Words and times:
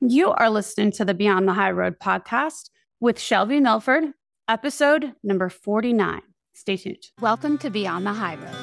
You 0.00 0.30
are 0.30 0.48
listening 0.48 0.92
to 0.92 1.04
the 1.04 1.12
Beyond 1.12 1.48
the 1.48 1.54
High 1.54 1.72
Road 1.72 1.98
podcast 1.98 2.70
with 3.00 3.18
Shelby 3.18 3.58
Milford, 3.58 4.04
episode 4.46 5.14
number 5.24 5.48
49. 5.48 6.22
Stay 6.54 6.76
tuned. 6.76 7.02
Welcome 7.20 7.58
to 7.58 7.68
Beyond 7.68 8.06
the 8.06 8.12
High 8.12 8.36
Road. 8.36 8.54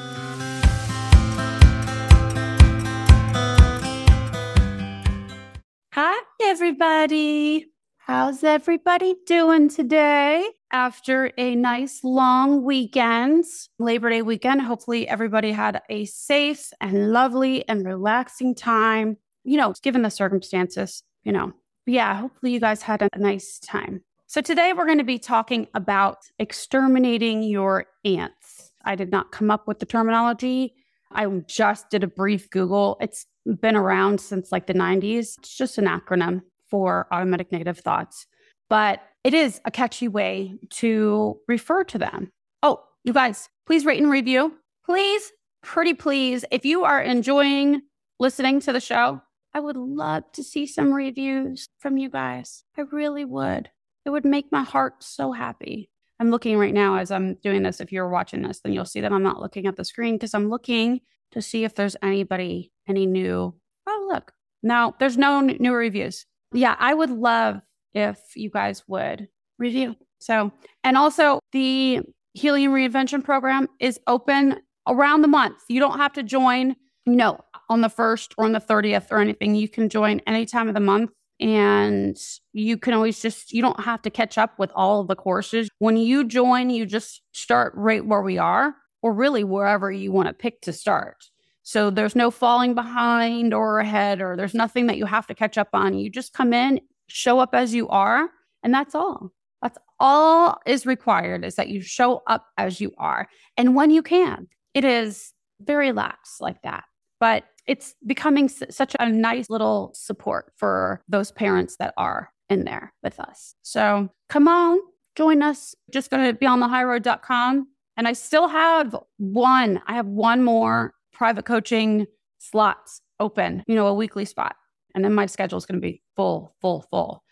Hi, 5.92 6.22
everybody. 6.42 7.66
How's 7.98 8.42
everybody 8.42 9.16
doing 9.26 9.68
today? 9.68 10.48
After 10.72 11.32
a 11.36 11.54
nice 11.54 12.02
long 12.02 12.64
weekend, 12.64 13.44
Labor 13.78 14.08
Day 14.08 14.22
weekend, 14.22 14.62
hopefully 14.62 15.06
everybody 15.06 15.52
had 15.52 15.82
a 15.90 16.06
safe 16.06 16.72
and 16.80 17.12
lovely 17.12 17.68
and 17.68 17.84
relaxing 17.84 18.54
time. 18.54 19.18
You 19.44 19.58
know, 19.58 19.74
given 19.82 20.00
the 20.00 20.10
circumstances, 20.10 21.02
you 21.26 21.32
know, 21.32 21.52
yeah, 21.86 22.20
hopefully 22.20 22.52
you 22.52 22.60
guys 22.60 22.82
had 22.82 23.02
a 23.02 23.18
nice 23.18 23.58
time. 23.58 24.00
So 24.28 24.40
today 24.40 24.72
we're 24.72 24.86
going 24.86 24.98
to 24.98 25.04
be 25.04 25.18
talking 25.18 25.66
about 25.74 26.18
exterminating 26.38 27.42
your 27.42 27.86
ants. 28.04 28.70
I 28.84 28.94
did 28.94 29.10
not 29.10 29.32
come 29.32 29.50
up 29.50 29.66
with 29.66 29.80
the 29.80 29.86
terminology. 29.86 30.74
I 31.12 31.26
just 31.48 31.90
did 31.90 32.04
a 32.04 32.08
brief 32.08 32.48
Google. 32.50 32.96
It's 33.00 33.26
been 33.60 33.74
around 33.74 34.20
since 34.20 34.52
like 34.52 34.68
the 34.68 34.74
90s. 34.74 35.36
It's 35.38 35.56
just 35.56 35.78
an 35.78 35.86
acronym 35.86 36.42
for 36.68 37.08
automatic 37.10 37.50
negative 37.50 37.78
thoughts, 37.78 38.26
but 38.68 39.00
it 39.24 39.34
is 39.34 39.60
a 39.64 39.70
catchy 39.70 40.08
way 40.08 40.54
to 40.70 41.38
refer 41.48 41.82
to 41.84 41.98
them. 41.98 42.30
Oh, 42.62 42.80
you 43.02 43.12
guys, 43.12 43.48
please 43.66 43.84
rate 43.84 44.00
and 44.00 44.10
review. 44.10 44.54
Please, 44.84 45.32
pretty 45.62 45.94
please. 45.94 46.44
If 46.52 46.64
you 46.64 46.84
are 46.84 47.02
enjoying 47.02 47.82
listening 48.20 48.60
to 48.60 48.72
the 48.72 48.80
show, 48.80 49.20
I 49.56 49.60
would 49.60 49.78
love 49.78 50.24
to 50.32 50.44
see 50.44 50.66
some 50.66 50.92
reviews 50.92 51.70
from 51.78 51.96
you 51.96 52.10
guys. 52.10 52.62
I 52.76 52.82
really 52.92 53.24
would. 53.24 53.70
It 54.04 54.10
would 54.10 54.26
make 54.26 54.52
my 54.52 54.62
heart 54.62 55.02
so 55.02 55.32
happy. 55.32 55.88
I'm 56.20 56.30
looking 56.30 56.58
right 56.58 56.74
now 56.74 56.96
as 56.96 57.10
I'm 57.10 57.36
doing 57.36 57.62
this. 57.62 57.80
If 57.80 57.90
you're 57.90 58.10
watching 58.10 58.42
this, 58.42 58.60
then 58.60 58.74
you'll 58.74 58.84
see 58.84 59.00
that 59.00 59.14
I'm 59.14 59.22
not 59.22 59.40
looking 59.40 59.66
at 59.66 59.76
the 59.76 59.84
screen 59.86 60.16
because 60.16 60.34
I'm 60.34 60.50
looking 60.50 61.00
to 61.32 61.40
see 61.40 61.64
if 61.64 61.74
there's 61.74 61.96
anybody, 62.02 62.70
any 62.86 63.06
new. 63.06 63.54
Oh, 63.86 64.08
look. 64.12 64.32
No, 64.62 64.94
there's 64.98 65.16
no 65.16 65.40
new 65.40 65.72
reviews. 65.72 66.26
Yeah, 66.52 66.76
I 66.78 66.92
would 66.92 67.08
love 67.08 67.62
if 67.94 68.18
you 68.34 68.50
guys 68.50 68.82
would 68.88 69.26
review. 69.58 69.96
So, 70.18 70.52
and 70.84 70.98
also 70.98 71.40
the 71.52 72.02
Helium 72.34 72.72
Reinvention 72.72 73.24
Program 73.24 73.68
is 73.80 73.98
open 74.06 74.60
around 74.86 75.22
the 75.22 75.28
month. 75.28 75.62
You 75.70 75.80
don't 75.80 75.98
have 75.98 76.12
to 76.12 76.22
join, 76.22 76.76
know, 77.06 77.40
on 77.68 77.80
the 77.80 77.88
first 77.88 78.34
or 78.38 78.44
on 78.44 78.52
the 78.52 78.60
30th 78.60 79.10
or 79.10 79.18
anything. 79.18 79.54
You 79.54 79.68
can 79.68 79.88
join 79.88 80.20
any 80.26 80.46
time 80.46 80.68
of 80.68 80.74
the 80.74 80.80
month. 80.80 81.10
And 81.38 82.16
you 82.54 82.78
can 82.78 82.94
always 82.94 83.20
just 83.20 83.52
you 83.52 83.60
don't 83.60 83.80
have 83.80 84.00
to 84.02 84.10
catch 84.10 84.38
up 84.38 84.58
with 84.58 84.70
all 84.74 85.00
of 85.00 85.08
the 85.08 85.16
courses. 85.16 85.68
When 85.78 85.98
you 85.98 86.24
join 86.24 86.70
you 86.70 86.86
just 86.86 87.20
start 87.32 87.74
right 87.76 88.04
where 88.04 88.22
we 88.22 88.38
are 88.38 88.74
or 89.02 89.12
really 89.12 89.44
wherever 89.44 89.92
you 89.92 90.12
want 90.12 90.28
to 90.28 90.32
pick 90.32 90.62
to 90.62 90.72
start. 90.72 91.16
So 91.62 91.90
there's 91.90 92.16
no 92.16 92.30
falling 92.30 92.74
behind 92.74 93.52
or 93.52 93.80
ahead 93.80 94.22
or 94.22 94.36
there's 94.36 94.54
nothing 94.54 94.86
that 94.86 94.96
you 94.96 95.04
have 95.04 95.26
to 95.26 95.34
catch 95.34 95.58
up 95.58 95.68
on. 95.74 95.98
You 95.98 96.08
just 96.08 96.32
come 96.32 96.54
in 96.54 96.80
show 97.08 97.38
up 97.38 97.54
as 97.54 97.74
you 97.74 97.86
are 97.88 98.30
and 98.62 98.72
that's 98.72 98.94
all. 98.94 99.30
That's 99.60 99.78
all 100.00 100.58
is 100.64 100.86
required 100.86 101.44
is 101.44 101.56
that 101.56 101.68
you 101.68 101.82
show 101.82 102.22
up 102.26 102.46
as 102.56 102.80
you 102.80 102.92
are. 102.96 103.28
And 103.58 103.74
when 103.74 103.90
you 103.90 104.02
can 104.02 104.48
it 104.72 104.84
is 104.84 105.32
very 105.60 105.92
lax 105.92 106.40
like 106.40 106.62
that. 106.62 106.84
But 107.20 107.44
it's 107.66 107.94
becoming 108.06 108.46
s- 108.46 108.62
such 108.70 108.94
a 108.98 109.08
nice 109.08 109.50
little 109.50 109.92
support 109.94 110.52
for 110.56 111.02
those 111.08 111.32
parents 111.32 111.76
that 111.78 111.94
are 111.96 112.30
in 112.48 112.64
there 112.64 112.92
with 113.02 113.18
us. 113.18 113.54
So 113.62 114.08
come 114.28 114.48
on, 114.48 114.78
join 115.16 115.42
us. 115.42 115.74
Just 115.90 116.10
go 116.10 116.16
to 116.18 116.32
beyondthehighroad.com. 116.32 117.68
And 117.96 118.06
I 118.06 118.12
still 118.12 118.48
have 118.48 118.94
one, 119.16 119.80
I 119.86 119.94
have 119.94 120.06
one 120.06 120.44
more 120.44 120.92
private 121.12 121.46
coaching 121.46 122.06
slots 122.38 123.00
open, 123.18 123.64
you 123.66 123.74
know, 123.74 123.86
a 123.86 123.94
weekly 123.94 124.26
spot. 124.26 124.54
And 124.94 125.04
then 125.04 125.14
my 125.14 125.26
schedule 125.26 125.58
is 125.58 125.66
going 125.66 125.80
to 125.80 125.86
be 125.86 126.02
full, 126.14 126.54
full, 126.60 126.82
full. 126.90 127.22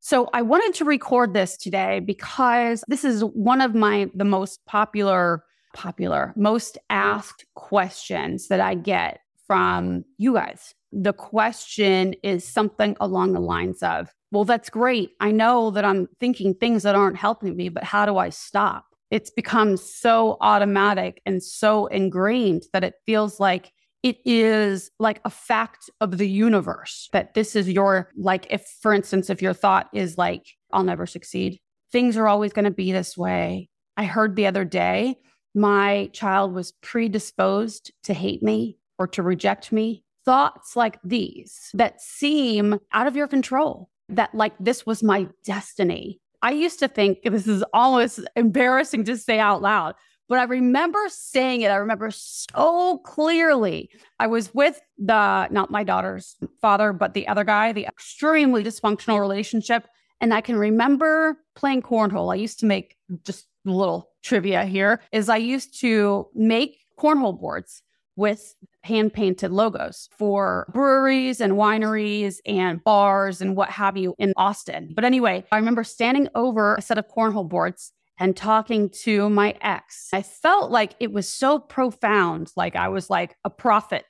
So 0.00 0.28
I 0.32 0.42
wanted 0.42 0.74
to 0.78 0.84
record 0.84 1.32
this 1.32 1.56
today 1.56 2.00
because 2.00 2.82
this 2.88 3.04
is 3.04 3.22
one 3.22 3.60
of 3.60 3.74
my 3.74 4.10
the 4.14 4.24
most 4.24 4.64
popular 4.66 5.44
popular 5.74 6.34
most 6.36 6.76
asked 6.90 7.46
questions 7.54 8.48
that 8.48 8.60
I 8.60 8.74
get 8.74 9.20
from 9.52 10.02
you 10.16 10.32
guys. 10.32 10.74
The 10.92 11.12
question 11.12 12.14
is 12.22 12.42
something 12.42 12.96
along 13.00 13.34
the 13.34 13.40
lines 13.40 13.82
of, 13.82 14.08
well, 14.30 14.46
that's 14.46 14.70
great. 14.70 15.10
I 15.20 15.30
know 15.30 15.70
that 15.72 15.84
I'm 15.84 16.08
thinking 16.20 16.54
things 16.54 16.84
that 16.84 16.94
aren't 16.94 17.18
helping 17.18 17.54
me, 17.54 17.68
but 17.68 17.84
how 17.84 18.06
do 18.06 18.16
I 18.16 18.30
stop? 18.30 18.86
It's 19.10 19.28
become 19.28 19.76
so 19.76 20.38
automatic 20.40 21.20
and 21.26 21.42
so 21.42 21.84
ingrained 21.88 22.62
that 22.72 22.82
it 22.82 22.94
feels 23.04 23.40
like 23.40 23.72
it 24.02 24.16
is 24.24 24.90
like 24.98 25.20
a 25.26 25.30
fact 25.30 25.90
of 26.00 26.16
the 26.16 26.28
universe 26.28 27.10
that 27.12 27.34
this 27.34 27.54
is 27.54 27.68
your, 27.68 28.08
like, 28.16 28.46
if, 28.48 28.64
for 28.80 28.94
instance, 28.94 29.28
if 29.28 29.42
your 29.42 29.52
thought 29.52 29.90
is 29.92 30.16
like, 30.16 30.46
I'll 30.72 30.82
never 30.82 31.06
succeed, 31.06 31.60
things 31.92 32.16
are 32.16 32.26
always 32.26 32.54
going 32.54 32.64
to 32.64 32.70
be 32.70 32.90
this 32.90 33.18
way. 33.18 33.68
I 33.98 34.04
heard 34.04 34.34
the 34.34 34.46
other 34.46 34.64
day, 34.64 35.18
my 35.54 36.08
child 36.14 36.54
was 36.54 36.72
predisposed 36.80 37.92
to 38.04 38.14
hate 38.14 38.42
me 38.42 38.78
or 39.02 39.08
to 39.08 39.22
reject 39.22 39.72
me. 39.72 40.04
Thoughts 40.24 40.76
like 40.76 41.00
these 41.02 41.70
that 41.74 42.00
seem 42.00 42.78
out 42.92 43.08
of 43.08 43.16
your 43.16 43.26
control, 43.26 43.90
that 44.08 44.32
like 44.32 44.52
this 44.60 44.86
was 44.86 45.02
my 45.02 45.26
destiny. 45.44 46.20
I 46.42 46.52
used 46.52 46.78
to 46.78 46.88
think 46.88 47.18
this 47.24 47.48
is 47.48 47.64
almost 47.74 48.20
embarrassing 48.36 49.04
to 49.04 49.16
say 49.16 49.40
out 49.40 49.60
loud, 49.60 49.96
but 50.28 50.38
I 50.38 50.44
remember 50.44 51.00
saying 51.08 51.62
it. 51.62 51.72
I 51.72 51.76
remember 51.76 52.12
so 52.12 52.98
clearly. 52.98 53.90
I 54.20 54.28
was 54.28 54.54
with 54.54 54.80
the, 54.96 55.48
not 55.48 55.72
my 55.72 55.82
daughter's 55.82 56.36
father, 56.60 56.92
but 56.92 57.14
the 57.14 57.26
other 57.26 57.42
guy, 57.42 57.72
the 57.72 57.86
extremely 57.86 58.62
dysfunctional 58.62 59.18
relationship. 59.18 59.88
And 60.20 60.32
I 60.32 60.40
can 60.40 60.56
remember 60.56 61.36
playing 61.56 61.82
cornhole. 61.82 62.32
I 62.32 62.36
used 62.36 62.60
to 62.60 62.66
make 62.66 62.96
just 63.24 63.48
a 63.66 63.70
little 63.70 64.10
trivia 64.22 64.64
here 64.64 65.00
is 65.10 65.28
I 65.28 65.38
used 65.38 65.80
to 65.80 66.28
make 66.34 66.78
cornhole 66.96 67.40
boards 67.40 67.82
with 68.16 68.54
hand 68.82 69.12
painted 69.12 69.50
logos 69.50 70.08
for 70.16 70.66
breweries 70.72 71.40
and 71.40 71.54
wineries 71.54 72.36
and 72.46 72.82
bars 72.84 73.40
and 73.40 73.56
what 73.56 73.70
have 73.70 73.96
you 73.96 74.14
in 74.18 74.32
Austin. 74.36 74.92
But 74.94 75.04
anyway, 75.04 75.44
I 75.52 75.56
remember 75.56 75.84
standing 75.84 76.28
over 76.34 76.74
a 76.74 76.82
set 76.82 76.98
of 76.98 77.06
cornhole 77.08 77.48
boards 77.48 77.92
and 78.18 78.36
talking 78.36 78.90
to 78.90 79.30
my 79.30 79.54
ex. 79.62 80.08
I 80.12 80.22
felt 80.22 80.70
like 80.70 80.94
it 81.00 81.12
was 81.12 81.32
so 81.32 81.58
profound, 81.58 82.52
like 82.56 82.76
I 82.76 82.88
was 82.88 83.08
like 83.08 83.36
a 83.44 83.50
prophet. 83.50 84.04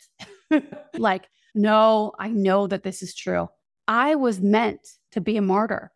like, 0.98 1.28
no, 1.54 2.12
I 2.18 2.28
know 2.28 2.66
that 2.66 2.82
this 2.82 3.02
is 3.02 3.14
true. 3.14 3.48
I 3.86 4.14
was 4.14 4.40
meant 4.40 4.80
to 5.12 5.20
be 5.20 5.36
a 5.36 5.42
martyr. 5.42 5.92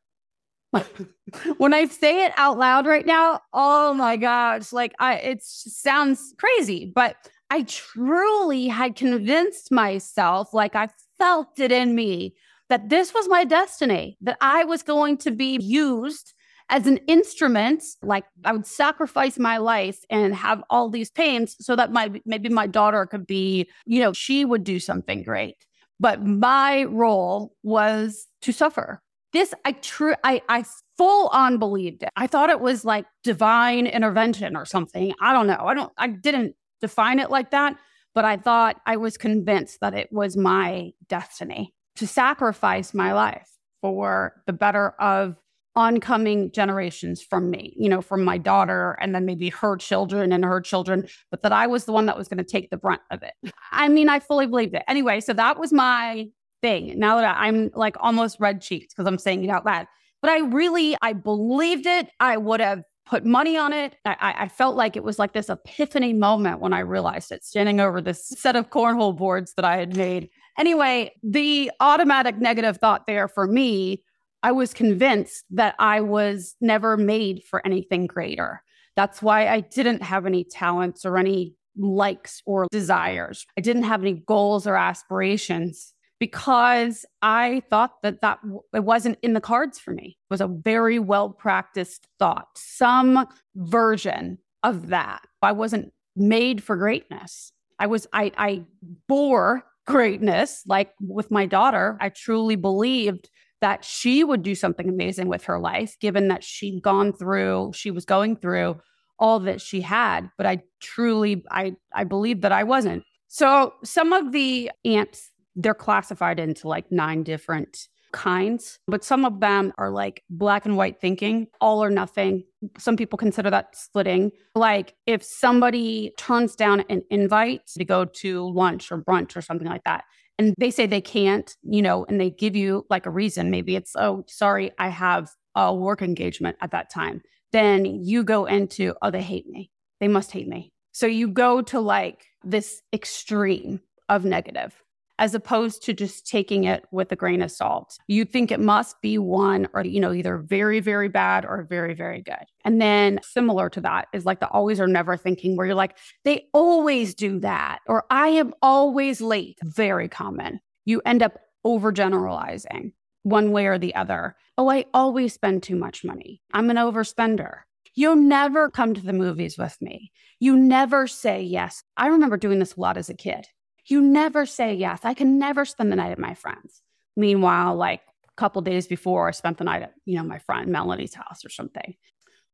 when 1.58 1.72
I 1.72 1.86
say 1.86 2.24
it 2.24 2.32
out 2.36 2.58
loud 2.58 2.86
right 2.86 3.06
now, 3.06 3.40
oh 3.52 3.94
my 3.94 4.16
gosh, 4.16 4.72
like 4.72 4.94
I 4.98 5.14
it 5.16 5.42
sounds 5.42 6.34
crazy, 6.38 6.92
but 6.94 7.16
I 7.50 7.62
truly 7.62 8.68
had 8.68 8.96
convinced 8.96 9.70
myself, 9.70 10.52
like 10.52 10.74
I 10.74 10.88
felt 11.18 11.58
it 11.58 11.72
in 11.72 11.94
me, 11.94 12.34
that 12.68 12.88
this 12.88 13.14
was 13.14 13.28
my 13.28 13.44
destiny, 13.44 14.18
that 14.20 14.36
I 14.40 14.64
was 14.64 14.82
going 14.82 15.18
to 15.18 15.30
be 15.30 15.58
used 15.60 16.34
as 16.68 16.86
an 16.86 16.98
instrument. 17.06 17.82
Like 18.02 18.24
I 18.44 18.52
would 18.52 18.66
sacrifice 18.66 19.38
my 19.38 19.58
life 19.58 20.00
and 20.10 20.34
have 20.34 20.62
all 20.70 20.90
these 20.90 21.10
pains 21.10 21.56
so 21.60 21.76
that 21.76 21.92
my 21.92 22.20
maybe 22.24 22.48
my 22.48 22.66
daughter 22.66 23.06
could 23.06 23.26
be, 23.26 23.68
you 23.84 24.00
know, 24.00 24.12
she 24.12 24.44
would 24.44 24.64
do 24.64 24.80
something 24.80 25.22
great. 25.22 25.56
But 26.00 26.24
my 26.24 26.84
role 26.84 27.54
was 27.62 28.26
to 28.42 28.52
suffer. 28.52 29.00
This 29.32 29.54
I 29.64 29.72
true 29.72 30.14
I 30.24 30.42
I 30.48 30.64
full 30.96 31.28
on 31.28 31.58
believed 31.58 32.02
it. 32.02 32.10
I 32.16 32.26
thought 32.26 32.50
it 32.50 32.60
was 32.60 32.84
like 32.84 33.06
divine 33.22 33.86
intervention 33.86 34.56
or 34.56 34.64
something. 34.64 35.14
I 35.20 35.32
don't 35.32 35.46
know. 35.46 35.62
I 35.64 35.74
don't 35.74 35.92
I 35.96 36.08
didn't 36.08 36.56
define 36.80 37.18
it 37.18 37.30
like 37.30 37.50
that, 37.50 37.76
but 38.14 38.24
I 38.24 38.36
thought 38.36 38.80
I 38.86 38.96
was 38.96 39.16
convinced 39.16 39.80
that 39.80 39.94
it 39.94 40.08
was 40.10 40.36
my 40.36 40.92
destiny 41.08 41.74
to 41.96 42.06
sacrifice 42.06 42.94
my 42.94 43.12
life 43.12 43.48
for 43.80 44.42
the 44.46 44.52
better 44.52 44.90
of 45.00 45.36
oncoming 45.76 46.50
generations 46.52 47.22
from 47.22 47.50
me, 47.50 47.74
you 47.76 47.88
know, 47.88 48.00
from 48.00 48.24
my 48.24 48.38
daughter 48.38 48.96
and 49.00 49.14
then 49.14 49.26
maybe 49.26 49.50
her 49.50 49.76
children 49.76 50.32
and 50.32 50.44
her 50.44 50.60
children, 50.60 51.06
but 51.30 51.42
that 51.42 51.52
I 51.52 51.66
was 51.66 51.84
the 51.84 51.92
one 51.92 52.06
that 52.06 52.16
was 52.16 52.28
going 52.28 52.38
to 52.38 52.44
take 52.44 52.70
the 52.70 52.78
brunt 52.78 53.02
of 53.10 53.22
it. 53.22 53.34
I 53.72 53.88
mean, 53.88 54.08
I 54.08 54.18
fully 54.18 54.46
believed 54.46 54.74
it. 54.74 54.82
Anyway, 54.88 55.20
so 55.20 55.34
that 55.34 55.58
was 55.58 55.74
my 55.74 56.28
thing. 56.62 56.98
Now 56.98 57.20
that 57.20 57.36
I'm 57.38 57.70
like 57.74 57.96
almost 58.00 58.40
red 58.40 58.62
cheeked 58.62 58.96
because 58.96 59.06
I'm 59.06 59.18
saying 59.18 59.44
it 59.44 59.50
out 59.50 59.66
loud, 59.66 59.86
but 60.22 60.30
I 60.30 60.38
really, 60.38 60.96
I 61.02 61.12
believed 61.12 61.84
it. 61.84 62.08
I 62.18 62.38
would 62.38 62.60
have 62.60 62.82
put 63.06 63.24
money 63.24 63.56
on 63.56 63.72
it. 63.72 63.96
I, 64.04 64.34
I, 64.38 64.48
felt 64.48 64.76
like 64.76 64.96
it 64.96 65.04
was 65.04 65.18
like 65.18 65.32
this 65.32 65.48
epiphany 65.48 66.12
moment 66.12 66.60
when 66.60 66.72
I 66.72 66.80
realized 66.80 67.30
it, 67.30 67.44
standing 67.44 67.80
over 67.80 68.00
this 68.00 68.28
set 68.28 68.56
of 68.56 68.70
cornhole 68.70 69.16
boards 69.16 69.54
that 69.54 69.64
I 69.64 69.76
had 69.76 69.96
made 69.96 70.28
Anyway, 70.58 71.12
the 71.22 71.70
automatic 71.80 72.38
negative 72.38 72.78
thought 72.78 73.06
there 73.06 73.28
for 73.28 73.46
me, 73.46 74.02
I 74.42 74.52
was 74.52 74.72
convinced 74.72 75.44
that 75.50 75.74
I 75.78 76.00
was 76.00 76.56
never 76.60 76.96
made 76.96 77.42
for 77.44 77.64
anything 77.66 78.06
greater. 78.06 78.62
That's 78.94 79.20
why 79.20 79.48
I 79.48 79.60
didn't 79.60 80.02
have 80.02 80.24
any 80.24 80.44
talents 80.44 81.04
or 81.04 81.18
any 81.18 81.54
likes 81.76 82.42
or 82.46 82.66
desires. 82.70 83.44
I 83.58 83.60
didn't 83.60 83.82
have 83.82 84.00
any 84.00 84.14
goals 84.14 84.66
or 84.66 84.76
aspirations 84.76 85.92
because 86.18 87.04
I 87.22 87.62
thought 87.68 88.02
that 88.02 88.20
that 88.22 88.38
it 88.74 88.84
wasn't 88.84 89.18
in 89.22 89.34
the 89.34 89.40
cards 89.40 89.78
for 89.78 89.92
me. 89.92 90.16
It 90.18 90.32
was 90.32 90.40
a 90.40 90.48
very 90.48 90.98
well 90.98 91.30
practiced 91.30 92.06
thought, 92.18 92.48
some 92.56 93.26
version 93.54 94.38
of 94.62 94.88
that. 94.88 95.22
I 95.42 95.52
wasn't 95.52 95.92
made 96.16 96.62
for 96.62 96.76
greatness. 96.76 97.52
I 97.78 97.86
was 97.86 98.06
I 98.12 98.32
I 98.36 98.64
bore 99.06 99.64
greatness 99.86 100.62
like 100.66 100.92
with 101.00 101.30
my 101.30 101.46
daughter. 101.46 101.96
I 102.00 102.08
truly 102.08 102.56
believed 102.56 103.28
that 103.60 103.84
she 103.84 104.24
would 104.24 104.42
do 104.42 104.54
something 104.54 104.88
amazing 104.88 105.28
with 105.28 105.44
her 105.44 105.58
life 105.58 105.96
given 106.00 106.28
that 106.28 106.44
she'd 106.44 106.82
gone 106.82 107.12
through 107.12 107.72
she 107.74 107.90
was 107.90 108.04
going 108.04 108.36
through 108.36 108.76
all 109.18 109.40
that 109.40 109.62
she 109.62 109.80
had, 109.80 110.30
but 110.36 110.46
I 110.46 110.62
truly 110.80 111.44
I 111.50 111.76
I 111.94 112.04
believe 112.04 112.42
that 112.42 112.52
I 112.52 112.64
wasn't. 112.64 113.04
So 113.28 113.74
some 113.84 114.12
of 114.12 114.32
the 114.32 114.70
ants 114.84 115.30
they're 115.56 115.74
classified 115.74 116.38
into 116.38 116.68
like 116.68 116.90
nine 116.92 117.22
different 117.22 117.88
kinds, 118.12 118.78
but 118.86 119.04
some 119.04 119.24
of 119.24 119.40
them 119.40 119.72
are 119.78 119.90
like 119.90 120.22
black 120.30 120.64
and 120.64 120.76
white 120.76 121.00
thinking, 121.00 121.48
all 121.60 121.82
or 121.82 121.90
nothing. 121.90 122.44
Some 122.78 122.96
people 122.96 123.16
consider 123.16 123.50
that 123.50 123.76
splitting. 123.76 124.30
Like 124.54 124.94
if 125.06 125.22
somebody 125.22 126.12
turns 126.16 126.54
down 126.54 126.84
an 126.88 127.02
invite 127.10 127.66
to 127.76 127.84
go 127.84 128.04
to 128.04 128.48
lunch 128.50 128.92
or 128.92 129.02
brunch 129.02 129.36
or 129.36 129.42
something 129.42 129.66
like 129.66 129.84
that, 129.84 130.04
and 130.38 130.54
they 130.58 130.70
say 130.70 130.86
they 130.86 131.00
can't, 131.00 131.56
you 131.62 131.82
know, 131.82 132.04
and 132.04 132.20
they 132.20 132.30
give 132.30 132.54
you 132.54 132.86
like 132.90 133.06
a 133.06 133.10
reason, 133.10 133.50
maybe 133.50 133.74
it's, 133.74 133.96
oh, 133.96 134.24
sorry, 134.28 134.70
I 134.78 134.88
have 134.88 135.30
a 135.54 135.74
work 135.74 136.02
engagement 136.02 136.56
at 136.60 136.70
that 136.70 136.90
time 136.90 137.22
then 137.56 137.84
you 137.86 138.22
go 138.22 138.44
into, 138.44 138.94
oh, 139.02 139.10
they 139.10 139.22
hate 139.22 139.46
me. 139.46 139.70
They 140.00 140.08
must 140.08 140.30
hate 140.30 140.48
me. 140.48 140.72
So 140.92 141.06
you 141.06 141.28
go 141.28 141.62
to 141.62 141.80
like 141.80 142.26
this 142.44 142.82
extreme 142.92 143.80
of 144.08 144.24
negative 144.24 144.74
as 145.18 145.34
opposed 145.34 145.82
to 145.84 145.92
just 145.92 146.26
taking 146.26 146.64
it 146.64 146.84
with 146.90 147.10
a 147.10 147.16
grain 147.16 147.42
of 147.42 147.50
salt. 147.50 147.96
You 148.06 148.24
think 148.24 148.50
it 148.50 148.60
must 148.60 149.00
be 149.00 149.18
one 149.18 149.66
or, 149.72 149.84
you 149.84 150.00
know, 150.00 150.12
either 150.12 150.38
very, 150.38 150.80
very 150.80 151.08
bad 151.08 151.44
or 151.44 151.66
very, 151.68 151.94
very 151.94 152.22
good. 152.22 152.44
And 152.64 152.80
then 152.80 153.20
similar 153.22 153.70
to 153.70 153.80
that 153.82 154.08
is 154.12 154.26
like 154.26 154.40
the 154.40 154.48
always 154.48 154.80
or 154.80 154.86
never 154.86 155.16
thinking 155.16 155.56
where 155.56 155.66
you're 155.66 155.74
like, 155.74 155.96
they 156.24 156.48
always 156.52 157.14
do 157.14 157.40
that, 157.40 157.78
or 157.86 158.04
I 158.10 158.28
am 158.28 158.54
always 158.60 159.20
late. 159.20 159.58
Very 159.62 160.08
common. 160.08 160.60
You 160.84 161.00
end 161.04 161.22
up 161.22 161.38
overgeneralizing 161.66 162.92
one 163.22 163.50
way 163.50 163.66
or 163.66 163.78
the 163.78 163.94
other. 163.94 164.36
Oh, 164.56 164.70
I 164.70 164.84
always 164.94 165.34
spend 165.34 165.62
too 165.62 165.76
much 165.76 166.04
money. 166.04 166.40
I'm 166.52 166.70
an 166.70 166.76
overspender. 166.76 167.60
You'll 167.94 168.16
never 168.16 168.70
come 168.70 168.94
to 168.94 169.00
the 169.00 169.12
movies 169.12 169.56
with 169.56 169.76
me. 169.80 170.12
You 170.38 170.56
never 170.56 171.06
say 171.06 171.42
yes. 171.42 171.82
I 171.96 172.08
remember 172.08 172.36
doing 172.36 172.58
this 172.58 172.76
a 172.76 172.80
lot 172.80 172.98
as 172.98 173.08
a 173.08 173.14
kid. 173.14 173.46
You 173.86 174.00
never 174.00 174.46
say 174.46 174.74
yes. 174.74 175.00
I 175.04 175.14
can 175.14 175.38
never 175.38 175.64
spend 175.64 175.92
the 175.92 175.96
night 175.96 176.12
at 176.12 176.18
my 176.18 176.34
friends. 176.34 176.82
Meanwhile, 177.16 177.76
like 177.76 178.00
a 178.28 178.34
couple 178.36 178.60
days 178.62 178.86
before, 178.86 179.28
I 179.28 179.30
spent 179.30 179.58
the 179.58 179.64
night 179.64 179.82
at, 179.82 179.94
you 180.04 180.16
know, 180.16 180.24
my 180.24 180.38
friend 180.38 180.70
Melanie's 180.70 181.14
house 181.14 181.44
or 181.44 181.48
something. 181.48 181.94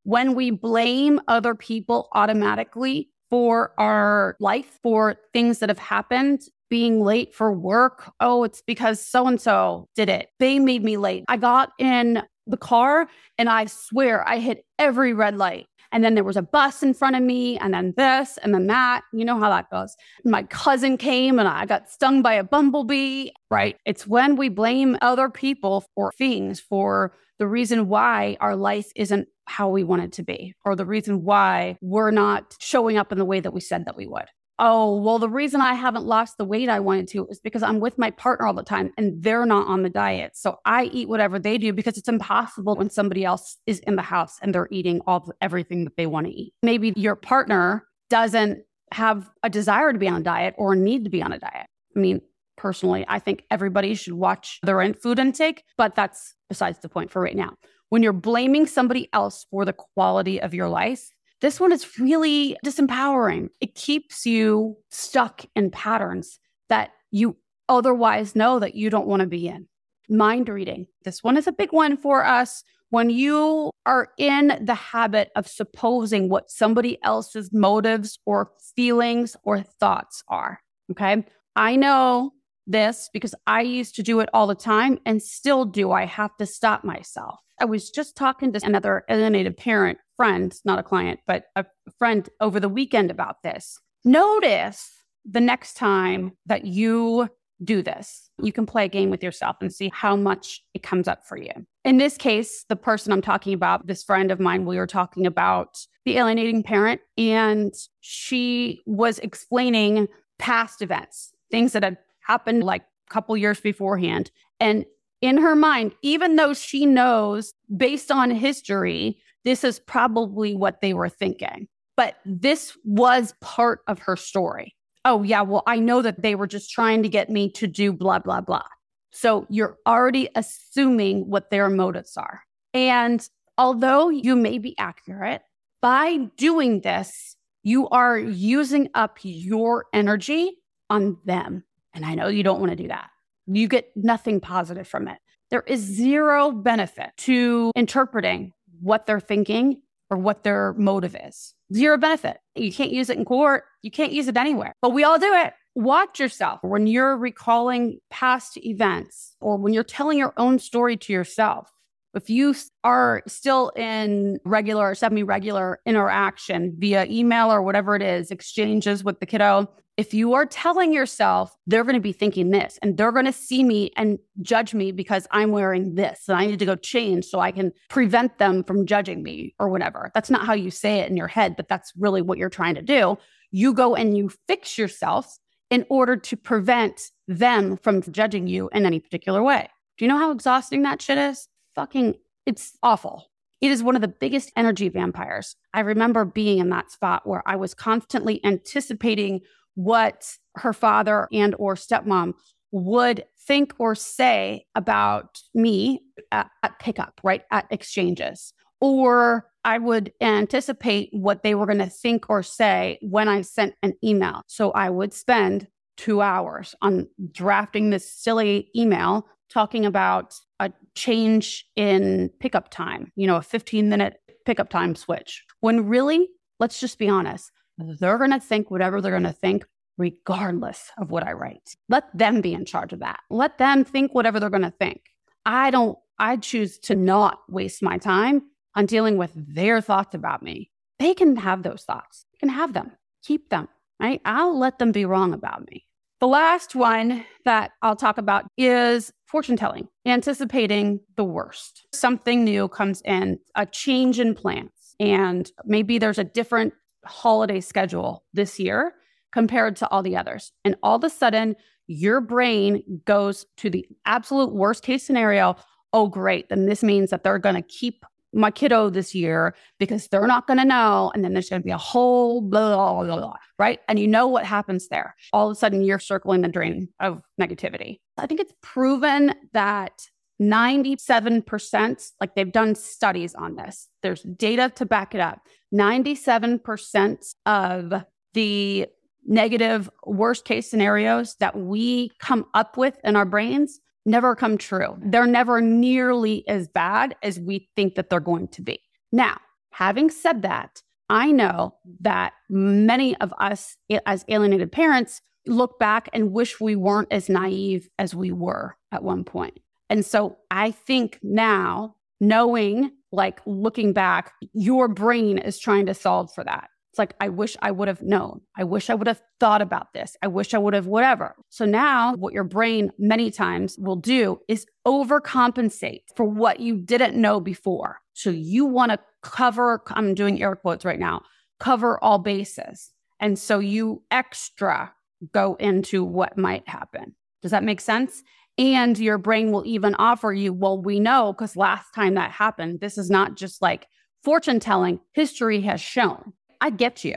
When 0.04 0.34
we 0.34 0.50
blame 0.50 1.20
other 1.28 1.54
people 1.54 2.08
automatically 2.12 3.08
for 3.30 3.72
our 3.78 4.36
life, 4.40 4.78
for 4.82 5.16
things 5.32 5.60
that 5.60 5.70
have 5.70 5.78
happened, 5.78 6.42
being 6.72 7.02
late 7.02 7.34
for 7.34 7.52
work. 7.52 8.10
Oh, 8.18 8.44
it's 8.44 8.62
because 8.62 8.98
so 9.06 9.26
and 9.26 9.38
so 9.38 9.88
did 9.94 10.08
it. 10.08 10.28
They 10.38 10.58
made 10.58 10.82
me 10.82 10.96
late. 10.96 11.24
I 11.28 11.36
got 11.36 11.72
in 11.78 12.22
the 12.46 12.56
car 12.56 13.08
and 13.36 13.48
I 13.48 13.66
swear 13.66 14.26
I 14.26 14.38
hit 14.38 14.64
every 14.78 15.12
red 15.12 15.36
light. 15.36 15.66
And 15.92 16.02
then 16.02 16.14
there 16.14 16.24
was 16.24 16.36
a 16.36 16.42
bus 16.42 16.82
in 16.82 16.94
front 16.94 17.16
of 17.16 17.22
me, 17.22 17.58
and 17.58 17.74
then 17.74 17.94
this, 17.96 18.38
and 18.42 18.54
then 18.54 18.66
that. 18.68 19.02
You 19.12 19.24
know 19.24 19.38
how 19.38 19.50
that 19.50 19.70
goes. 19.70 19.94
My 20.24 20.42
cousin 20.44 20.96
came 20.96 21.38
and 21.38 21.46
I 21.46 21.66
got 21.66 21.90
stung 21.90 22.22
by 22.22 22.34
a 22.34 22.44
bumblebee, 22.44 23.30
right? 23.50 23.76
It's 23.84 24.06
when 24.06 24.36
we 24.36 24.48
blame 24.48 24.96
other 25.02 25.28
people 25.28 25.84
for 25.94 26.10
things, 26.16 26.60
for 26.60 27.14
the 27.38 27.46
reason 27.46 27.88
why 27.88 28.36
our 28.40 28.56
life 28.56 28.90
isn't 28.96 29.28
how 29.46 29.68
we 29.68 29.84
want 29.84 30.02
it 30.02 30.12
to 30.12 30.22
be, 30.22 30.54
or 30.64 30.76
the 30.76 30.86
reason 30.86 31.24
why 31.24 31.76
we're 31.80 32.10
not 32.10 32.56
showing 32.58 32.96
up 32.96 33.12
in 33.12 33.18
the 33.18 33.24
way 33.24 33.40
that 33.40 33.52
we 33.52 33.60
said 33.60 33.84
that 33.86 33.96
we 33.96 34.06
would 34.06 34.26
oh, 34.58 34.96
well, 35.00 35.18
the 35.18 35.28
reason 35.28 35.60
I 35.60 35.74
haven't 35.74 36.04
lost 36.04 36.36
the 36.38 36.44
weight 36.44 36.68
I 36.68 36.80
wanted 36.80 37.08
to 37.08 37.26
is 37.28 37.40
because 37.40 37.62
I'm 37.62 37.80
with 37.80 37.98
my 37.98 38.10
partner 38.10 38.46
all 38.46 38.54
the 38.54 38.62
time 38.62 38.92
and 38.96 39.22
they're 39.22 39.46
not 39.46 39.66
on 39.66 39.82
the 39.82 39.90
diet. 39.90 40.32
So 40.36 40.58
I 40.64 40.84
eat 40.84 41.08
whatever 41.08 41.38
they 41.38 41.58
do 41.58 41.72
because 41.72 41.98
it's 41.98 42.08
impossible 42.08 42.76
when 42.76 42.90
somebody 42.90 43.24
else 43.24 43.58
is 43.66 43.80
in 43.80 43.96
the 43.96 44.02
house 44.02 44.38
and 44.40 44.54
they're 44.54 44.68
eating 44.70 45.00
all 45.06 45.32
everything 45.40 45.84
that 45.84 45.96
they 45.96 46.06
want 46.06 46.26
to 46.26 46.32
eat. 46.32 46.52
Maybe 46.62 46.92
your 46.96 47.16
partner 47.16 47.86
doesn't 48.10 48.62
have 48.92 49.30
a 49.42 49.50
desire 49.50 49.92
to 49.92 49.98
be 49.98 50.08
on 50.08 50.20
a 50.20 50.24
diet 50.24 50.54
or 50.58 50.76
need 50.76 51.04
to 51.04 51.10
be 51.10 51.22
on 51.22 51.32
a 51.32 51.38
diet. 51.38 51.66
I 51.96 51.98
mean, 51.98 52.20
personally, 52.56 53.04
I 53.08 53.18
think 53.18 53.44
everybody 53.50 53.94
should 53.94 54.12
watch 54.12 54.60
their 54.62 54.92
food 54.94 55.18
intake, 55.18 55.64
but 55.76 55.94
that's 55.94 56.34
besides 56.48 56.78
the 56.80 56.88
point 56.88 57.10
for 57.10 57.20
right 57.22 57.36
now. 57.36 57.54
When 57.88 58.02
you're 58.02 58.12
blaming 58.12 58.66
somebody 58.66 59.08
else 59.12 59.46
for 59.50 59.64
the 59.64 59.72
quality 59.72 60.40
of 60.40 60.54
your 60.54 60.68
life, 60.68 61.10
this 61.42 61.60
one 61.60 61.72
is 61.72 61.98
really 61.98 62.56
disempowering. 62.64 63.48
It 63.60 63.74
keeps 63.74 64.24
you 64.24 64.76
stuck 64.90 65.44
in 65.54 65.70
patterns 65.70 66.38
that 66.68 66.90
you 67.10 67.36
otherwise 67.68 68.34
know 68.36 68.60
that 68.60 68.74
you 68.76 68.88
don't 68.88 69.08
want 69.08 69.20
to 69.20 69.26
be 69.26 69.48
in. 69.48 69.66
Mind 70.08 70.48
reading. 70.48 70.86
This 71.04 71.22
one 71.22 71.36
is 71.36 71.46
a 71.46 71.52
big 71.52 71.72
one 71.72 71.96
for 71.96 72.24
us. 72.24 72.62
When 72.90 73.10
you 73.10 73.70
are 73.86 74.10
in 74.18 74.58
the 74.62 74.74
habit 74.74 75.30
of 75.34 75.48
supposing 75.48 76.28
what 76.28 76.50
somebody 76.50 76.98
else's 77.02 77.52
motives 77.52 78.18
or 78.24 78.52
feelings 78.76 79.36
or 79.44 79.62
thoughts 79.62 80.22
are. 80.28 80.60
Okay. 80.90 81.24
I 81.56 81.76
know 81.76 82.32
this 82.66 83.10
because 83.12 83.34
I 83.46 83.62
used 83.62 83.96
to 83.96 84.02
do 84.02 84.20
it 84.20 84.28
all 84.32 84.46
the 84.46 84.54
time 84.54 84.98
and 85.04 85.22
still 85.22 85.64
do. 85.64 85.90
I 85.90 86.04
have 86.04 86.36
to 86.36 86.46
stop 86.46 86.84
myself. 86.84 87.40
I 87.62 87.64
was 87.64 87.90
just 87.90 88.16
talking 88.16 88.52
to 88.52 88.60
another 88.64 89.04
alienated 89.08 89.56
parent 89.56 89.98
friend, 90.16 90.52
not 90.64 90.80
a 90.80 90.82
client, 90.82 91.20
but 91.28 91.44
a 91.54 91.64
friend 91.96 92.28
over 92.40 92.58
the 92.58 92.68
weekend 92.68 93.08
about 93.08 93.36
this. 93.44 93.78
Notice 94.04 94.90
the 95.24 95.40
next 95.40 95.74
time 95.74 96.32
that 96.46 96.64
you 96.64 97.28
do 97.62 97.80
this, 97.80 98.30
you 98.42 98.52
can 98.52 98.66
play 98.66 98.86
a 98.86 98.88
game 98.88 99.10
with 99.10 99.22
yourself 99.22 99.58
and 99.60 99.72
see 99.72 99.92
how 99.94 100.16
much 100.16 100.64
it 100.74 100.82
comes 100.82 101.06
up 101.06 101.24
for 101.24 101.36
you. 101.36 101.52
In 101.84 101.98
this 101.98 102.16
case, 102.16 102.64
the 102.68 102.74
person 102.74 103.12
I'm 103.12 103.22
talking 103.22 103.54
about, 103.54 103.86
this 103.86 104.02
friend 104.02 104.32
of 104.32 104.40
mine, 104.40 104.66
we 104.66 104.76
were 104.76 104.88
talking 104.88 105.24
about 105.24 105.78
the 106.04 106.16
alienating 106.16 106.64
parent, 106.64 107.00
and 107.16 107.72
she 108.00 108.80
was 108.86 109.20
explaining 109.20 110.08
past 110.40 110.82
events, 110.82 111.32
things 111.52 111.74
that 111.74 111.84
had 111.84 111.98
happened 112.26 112.64
like 112.64 112.82
a 113.08 113.14
couple 113.14 113.36
years 113.36 113.60
beforehand. 113.60 114.32
And 114.58 114.84
in 115.22 115.38
her 115.38 115.54
mind, 115.54 115.94
even 116.02 116.36
though 116.36 116.52
she 116.52 116.84
knows 116.84 117.54
based 117.74 118.10
on 118.10 118.30
history, 118.30 119.18
this 119.44 119.64
is 119.64 119.78
probably 119.78 120.54
what 120.54 120.80
they 120.82 120.92
were 120.92 121.08
thinking. 121.08 121.68
But 121.96 122.16
this 122.26 122.76
was 122.84 123.34
part 123.40 123.80
of 123.86 124.00
her 124.00 124.16
story. 124.16 124.74
Oh, 125.04 125.22
yeah, 125.22 125.42
well, 125.42 125.62
I 125.66 125.78
know 125.78 126.02
that 126.02 126.22
they 126.22 126.34
were 126.34 126.46
just 126.46 126.70
trying 126.70 127.02
to 127.02 127.08
get 127.08 127.30
me 127.30 127.50
to 127.52 127.66
do 127.66 127.92
blah, 127.92 128.18
blah, 128.18 128.40
blah. 128.40 128.66
So 129.10 129.46
you're 129.48 129.78
already 129.86 130.28
assuming 130.34 131.28
what 131.28 131.50
their 131.50 131.68
motives 131.68 132.16
are. 132.16 132.42
And 132.74 133.26
although 133.58 134.08
you 134.08 134.36
may 134.36 134.58
be 134.58 134.76
accurate, 134.78 135.42
by 135.80 136.30
doing 136.36 136.80
this, 136.80 137.36
you 137.62 137.88
are 137.88 138.18
using 138.18 138.88
up 138.94 139.18
your 139.22 139.86
energy 139.92 140.56
on 140.88 141.18
them. 141.24 141.64
And 141.94 142.04
I 142.04 142.14
know 142.14 142.28
you 142.28 142.42
don't 142.42 142.60
want 142.60 142.70
to 142.70 142.76
do 142.76 142.88
that 142.88 143.10
you 143.46 143.68
get 143.68 143.90
nothing 143.96 144.40
positive 144.40 144.86
from 144.86 145.08
it. 145.08 145.18
There 145.50 145.64
is 145.66 145.80
zero 145.80 146.50
benefit 146.50 147.10
to 147.18 147.70
interpreting 147.76 148.52
what 148.80 149.06
they're 149.06 149.20
thinking 149.20 149.82
or 150.10 150.16
what 150.16 150.44
their 150.44 150.74
motive 150.74 151.16
is. 151.28 151.54
Zero 151.74 151.96
benefit. 151.96 152.38
You 152.54 152.72
can't 152.72 152.90
use 152.90 153.10
it 153.10 153.18
in 153.18 153.24
court. 153.24 153.64
You 153.82 153.90
can't 153.90 154.12
use 154.12 154.28
it 154.28 154.36
anywhere, 154.36 154.72
but 154.82 154.90
we 154.90 155.04
all 155.04 155.18
do 155.18 155.32
it. 155.32 155.54
Watch 155.74 156.20
yourself 156.20 156.60
when 156.62 156.86
you're 156.86 157.16
recalling 157.16 157.98
past 158.10 158.58
events 158.58 159.36
or 159.40 159.56
when 159.56 159.72
you're 159.72 159.84
telling 159.84 160.18
your 160.18 160.34
own 160.36 160.58
story 160.58 160.98
to 160.98 161.12
yourself. 161.12 161.70
If 162.14 162.28
you 162.28 162.54
are 162.84 163.22
still 163.26 163.70
in 163.70 164.38
regular 164.44 164.90
or 164.90 164.94
semi 164.94 165.22
regular 165.22 165.80
interaction 165.86 166.74
via 166.78 167.06
email 167.06 167.50
or 167.50 167.62
whatever 167.62 167.96
it 167.96 168.02
is, 168.02 168.30
exchanges 168.30 169.02
with 169.02 169.18
the 169.18 169.24
kiddo, 169.24 169.70
if 169.96 170.14
you 170.14 170.32
are 170.32 170.46
telling 170.46 170.92
yourself 170.92 171.54
they're 171.66 171.84
going 171.84 171.94
to 171.94 172.00
be 172.00 172.12
thinking 172.12 172.50
this 172.50 172.78
and 172.82 172.96
they're 172.96 173.12
going 173.12 173.26
to 173.26 173.32
see 173.32 173.62
me 173.62 173.90
and 173.96 174.18
judge 174.40 174.72
me 174.72 174.90
because 174.90 175.26
I'm 175.30 175.50
wearing 175.50 175.94
this 175.94 176.22
and 176.28 176.38
I 176.38 176.46
need 176.46 176.58
to 176.60 176.66
go 176.66 176.76
change 176.76 177.26
so 177.26 177.40
I 177.40 177.52
can 177.52 177.72
prevent 177.90 178.38
them 178.38 178.64
from 178.64 178.86
judging 178.86 179.22
me 179.22 179.54
or 179.58 179.68
whatever. 179.68 180.10
That's 180.14 180.30
not 180.30 180.46
how 180.46 180.54
you 180.54 180.70
say 180.70 181.00
it 181.00 181.10
in 181.10 181.16
your 181.16 181.28
head, 181.28 181.56
but 181.56 181.68
that's 181.68 181.92
really 181.96 182.22
what 182.22 182.38
you're 182.38 182.48
trying 182.48 182.74
to 182.76 182.82
do. 182.82 183.18
You 183.50 183.74
go 183.74 183.94
and 183.94 184.16
you 184.16 184.30
fix 184.48 184.78
yourself 184.78 185.38
in 185.70 185.84
order 185.90 186.16
to 186.16 186.36
prevent 186.36 187.10
them 187.28 187.76
from 187.76 188.02
judging 188.02 188.46
you 188.46 188.70
in 188.72 188.86
any 188.86 189.00
particular 189.00 189.42
way. 189.42 189.68
Do 189.98 190.04
you 190.04 190.08
know 190.08 190.18
how 190.18 190.30
exhausting 190.30 190.82
that 190.82 191.02
shit 191.02 191.18
is? 191.18 191.48
Fucking, 191.74 192.14
it's 192.46 192.76
awful. 192.82 193.30
It 193.60 193.70
is 193.70 193.82
one 193.82 193.94
of 193.94 194.02
the 194.02 194.08
biggest 194.08 194.50
energy 194.56 194.88
vampires. 194.88 195.54
I 195.72 195.80
remember 195.80 196.24
being 196.24 196.58
in 196.58 196.70
that 196.70 196.90
spot 196.90 197.26
where 197.26 197.42
I 197.46 197.56
was 197.56 197.74
constantly 197.74 198.44
anticipating 198.44 199.42
what 199.74 200.36
her 200.56 200.72
father 200.72 201.28
and 201.32 201.54
or 201.58 201.74
stepmom 201.74 202.34
would 202.72 203.24
think 203.46 203.74
or 203.78 203.94
say 203.94 204.66
about 204.74 205.40
me 205.54 206.00
at, 206.30 206.50
at 206.62 206.78
pickup, 206.78 207.20
right? 207.22 207.42
At 207.50 207.66
exchanges. 207.70 208.52
Or 208.80 209.46
I 209.64 209.78
would 209.78 210.12
anticipate 210.20 211.10
what 211.12 211.42
they 211.42 211.54
were 211.54 211.66
going 211.66 211.78
to 211.78 211.86
think 211.86 212.28
or 212.28 212.42
say 212.42 212.98
when 213.02 213.28
I 213.28 213.42
sent 213.42 213.74
an 213.82 213.94
email. 214.02 214.42
So 214.46 214.72
I 214.72 214.90
would 214.90 215.12
spend 215.12 215.68
two 215.96 216.20
hours 216.20 216.74
on 216.82 217.08
drafting 217.30 217.90
this 217.90 218.10
silly 218.10 218.70
email 218.74 219.26
talking 219.50 219.84
about 219.84 220.34
a 220.58 220.72
change 220.94 221.66
in 221.76 222.30
pickup 222.40 222.70
time, 222.70 223.12
you 223.14 223.26
know, 223.26 223.36
a 223.36 223.42
15 223.42 223.88
minute 223.88 224.16
pickup 224.46 224.70
time 224.70 224.94
switch. 224.94 225.44
When 225.60 225.86
really, 225.86 226.28
let's 226.58 226.80
just 226.80 226.98
be 226.98 227.08
honest, 227.08 227.52
they're 227.78 228.18
going 228.18 228.30
to 228.30 228.40
think 228.40 228.70
whatever 228.70 229.00
they're 229.00 229.10
going 229.10 229.22
to 229.22 229.32
think, 229.32 229.64
regardless 229.98 230.90
of 230.98 231.10
what 231.10 231.26
I 231.26 231.32
write. 231.32 231.76
Let 231.88 232.04
them 232.16 232.40
be 232.40 232.54
in 232.54 232.64
charge 232.64 232.92
of 232.92 233.00
that. 233.00 233.20
Let 233.30 233.58
them 233.58 233.84
think 233.84 234.14
whatever 234.14 234.40
they're 234.40 234.50
going 234.50 234.62
to 234.62 234.70
think. 234.70 235.02
I 235.44 235.70
don't, 235.70 235.98
I 236.18 236.36
choose 236.36 236.78
to 236.80 236.94
not 236.94 237.40
waste 237.48 237.82
my 237.82 237.98
time 237.98 238.42
on 238.74 238.86
dealing 238.86 239.16
with 239.16 239.32
their 239.34 239.80
thoughts 239.80 240.14
about 240.14 240.42
me. 240.42 240.70
They 240.98 241.14
can 241.14 241.36
have 241.36 241.62
those 241.62 241.82
thoughts, 241.82 242.26
they 242.32 242.38
can 242.38 242.48
have 242.48 242.72
them, 242.72 242.92
keep 243.24 243.50
them, 243.50 243.68
right? 244.00 244.20
I'll 244.24 244.56
let 244.58 244.78
them 244.78 244.92
be 244.92 245.04
wrong 245.04 245.34
about 245.34 245.68
me. 245.68 245.84
The 246.20 246.28
last 246.28 246.76
one 246.76 247.24
that 247.44 247.72
I'll 247.82 247.96
talk 247.96 248.16
about 248.16 248.44
is 248.56 249.12
fortune 249.26 249.56
telling, 249.56 249.88
anticipating 250.06 251.00
the 251.16 251.24
worst. 251.24 251.84
Something 251.92 252.44
new 252.44 252.68
comes 252.68 253.02
in, 253.04 253.40
a 253.56 253.66
change 253.66 254.20
in 254.20 254.36
plans, 254.36 254.94
and 255.00 255.50
maybe 255.64 255.98
there's 255.98 256.18
a 256.18 256.24
different 256.24 256.74
holiday 257.04 257.60
schedule 257.60 258.24
this 258.32 258.58
year 258.58 258.94
compared 259.32 259.76
to 259.76 259.88
all 259.88 260.02
the 260.02 260.16
others. 260.16 260.52
And 260.64 260.76
all 260.82 260.96
of 260.96 261.04
a 261.04 261.10
sudden, 261.10 261.56
your 261.86 262.20
brain 262.20 262.82
goes 263.04 263.46
to 263.58 263.70
the 263.70 263.86
absolute 264.06 264.52
worst 264.52 264.82
case 264.82 265.02
scenario. 265.02 265.56
Oh, 265.92 266.06
great. 266.06 266.48
Then 266.48 266.66
this 266.66 266.82
means 266.82 267.10
that 267.10 267.24
they're 267.24 267.38
going 267.38 267.54
to 267.54 267.62
keep 267.62 268.04
my 268.32 268.50
kiddo 268.50 268.88
this 268.88 269.14
year 269.14 269.54
because 269.78 270.08
they're 270.08 270.26
not 270.26 270.46
going 270.46 270.58
to 270.58 270.64
know. 270.64 271.12
And 271.14 271.22
then 271.22 271.34
there's 271.34 271.50
going 271.50 271.60
to 271.60 271.66
be 271.66 271.72
a 271.72 271.78
whole 271.78 272.40
blah, 272.40 273.04
blah, 273.04 273.16
blah, 273.16 273.36
right? 273.58 273.80
And 273.88 273.98
you 273.98 274.08
know 274.08 274.26
what 274.26 274.46
happens 274.46 274.88
there. 274.88 275.14
All 275.32 275.50
of 275.50 275.52
a 275.52 275.58
sudden, 275.58 275.82
you're 275.82 275.98
circling 275.98 276.40
the 276.40 276.48
drain 276.48 276.88
of 277.00 277.22
negativity. 277.40 278.00
I 278.16 278.26
think 278.26 278.40
it's 278.40 278.54
proven 278.62 279.34
that 279.52 280.08
97%, 280.42 282.10
like 282.20 282.34
they've 282.34 282.52
done 282.52 282.74
studies 282.74 283.34
on 283.34 283.56
this, 283.56 283.88
there's 284.02 284.22
data 284.22 284.72
to 284.76 284.86
back 284.86 285.14
it 285.14 285.20
up. 285.20 285.40
97% 285.74 287.34
of 287.46 288.04
the 288.34 288.86
negative 289.24 289.88
worst 290.04 290.44
case 290.44 290.68
scenarios 290.70 291.36
that 291.36 291.56
we 291.56 292.10
come 292.18 292.44
up 292.54 292.76
with 292.76 292.98
in 293.04 293.16
our 293.16 293.24
brains 293.24 293.80
never 294.04 294.34
come 294.34 294.58
true. 294.58 294.96
They're 295.00 295.26
never 295.26 295.60
nearly 295.60 296.46
as 296.48 296.68
bad 296.68 297.14
as 297.22 297.38
we 297.38 297.68
think 297.76 297.94
that 297.94 298.10
they're 298.10 298.20
going 298.20 298.48
to 298.48 298.62
be. 298.62 298.80
Now, 299.12 299.38
having 299.70 300.10
said 300.10 300.42
that, 300.42 300.82
I 301.08 301.30
know 301.30 301.76
that 302.00 302.32
many 302.48 303.16
of 303.18 303.32
us 303.38 303.76
as 304.06 304.24
alienated 304.28 304.72
parents 304.72 305.20
look 305.46 305.78
back 305.78 306.08
and 306.12 306.32
wish 306.32 306.60
we 306.60 306.76
weren't 306.76 307.12
as 307.12 307.28
naive 307.28 307.88
as 307.98 308.14
we 308.14 308.32
were 308.32 308.76
at 308.90 309.04
one 309.04 309.24
point. 309.24 309.58
And 309.92 310.06
so 310.06 310.38
I 310.50 310.70
think 310.70 311.18
now, 311.22 311.96
knowing, 312.18 312.92
like 313.12 313.42
looking 313.44 313.92
back, 313.92 314.32
your 314.54 314.88
brain 314.88 315.36
is 315.36 315.58
trying 315.58 315.84
to 315.84 315.92
solve 315.92 316.32
for 316.34 316.42
that. 316.44 316.70
It's 316.90 316.98
like, 316.98 317.14
I 317.20 317.28
wish 317.28 317.58
I 317.60 317.72
would 317.72 317.88
have 317.88 318.00
known. 318.00 318.40
I 318.56 318.64
wish 318.64 318.88
I 318.88 318.94
would 318.94 319.06
have 319.06 319.20
thought 319.38 319.60
about 319.60 319.92
this. 319.92 320.16
I 320.22 320.28
wish 320.28 320.54
I 320.54 320.58
would 320.58 320.72
have 320.72 320.86
whatever. 320.86 321.36
So 321.50 321.66
now, 321.66 322.14
what 322.14 322.32
your 322.32 322.44
brain 322.44 322.90
many 322.98 323.30
times 323.30 323.76
will 323.78 323.96
do 323.96 324.40
is 324.48 324.64
overcompensate 324.86 326.04
for 326.16 326.24
what 326.24 326.58
you 326.58 326.78
didn't 326.78 327.14
know 327.14 327.38
before. 327.38 327.98
So 328.14 328.30
you 328.30 328.64
want 328.64 328.92
to 328.92 328.98
cover, 329.22 329.82
I'm 329.88 330.14
doing 330.14 330.42
air 330.42 330.56
quotes 330.56 330.86
right 330.86 330.98
now, 330.98 331.20
cover 331.60 332.02
all 332.02 332.18
bases. 332.18 332.92
And 333.20 333.38
so 333.38 333.58
you 333.58 334.04
extra 334.10 334.94
go 335.34 335.54
into 335.56 336.02
what 336.02 336.38
might 336.38 336.66
happen. 336.66 337.14
Does 337.42 337.50
that 337.50 337.64
make 337.64 337.82
sense? 337.82 338.22
And 338.58 338.98
your 338.98 339.18
brain 339.18 339.50
will 339.50 339.64
even 339.66 339.94
offer 339.94 340.32
you, 340.32 340.52
well, 340.52 340.80
we 340.80 341.00
know 341.00 341.32
because 341.32 341.56
last 341.56 341.92
time 341.94 342.14
that 342.14 342.30
happened, 342.30 342.80
this 342.80 342.98
is 342.98 343.10
not 343.10 343.36
just 343.36 343.62
like 343.62 343.86
fortune 344.22 344.60
telling, 344.60 345.00
history 345.12 345.62
has 345.62 345.80
shown. 345.80 346.32
I 346.60 346.70
get 346.70 347.04
you. 347.04 347.14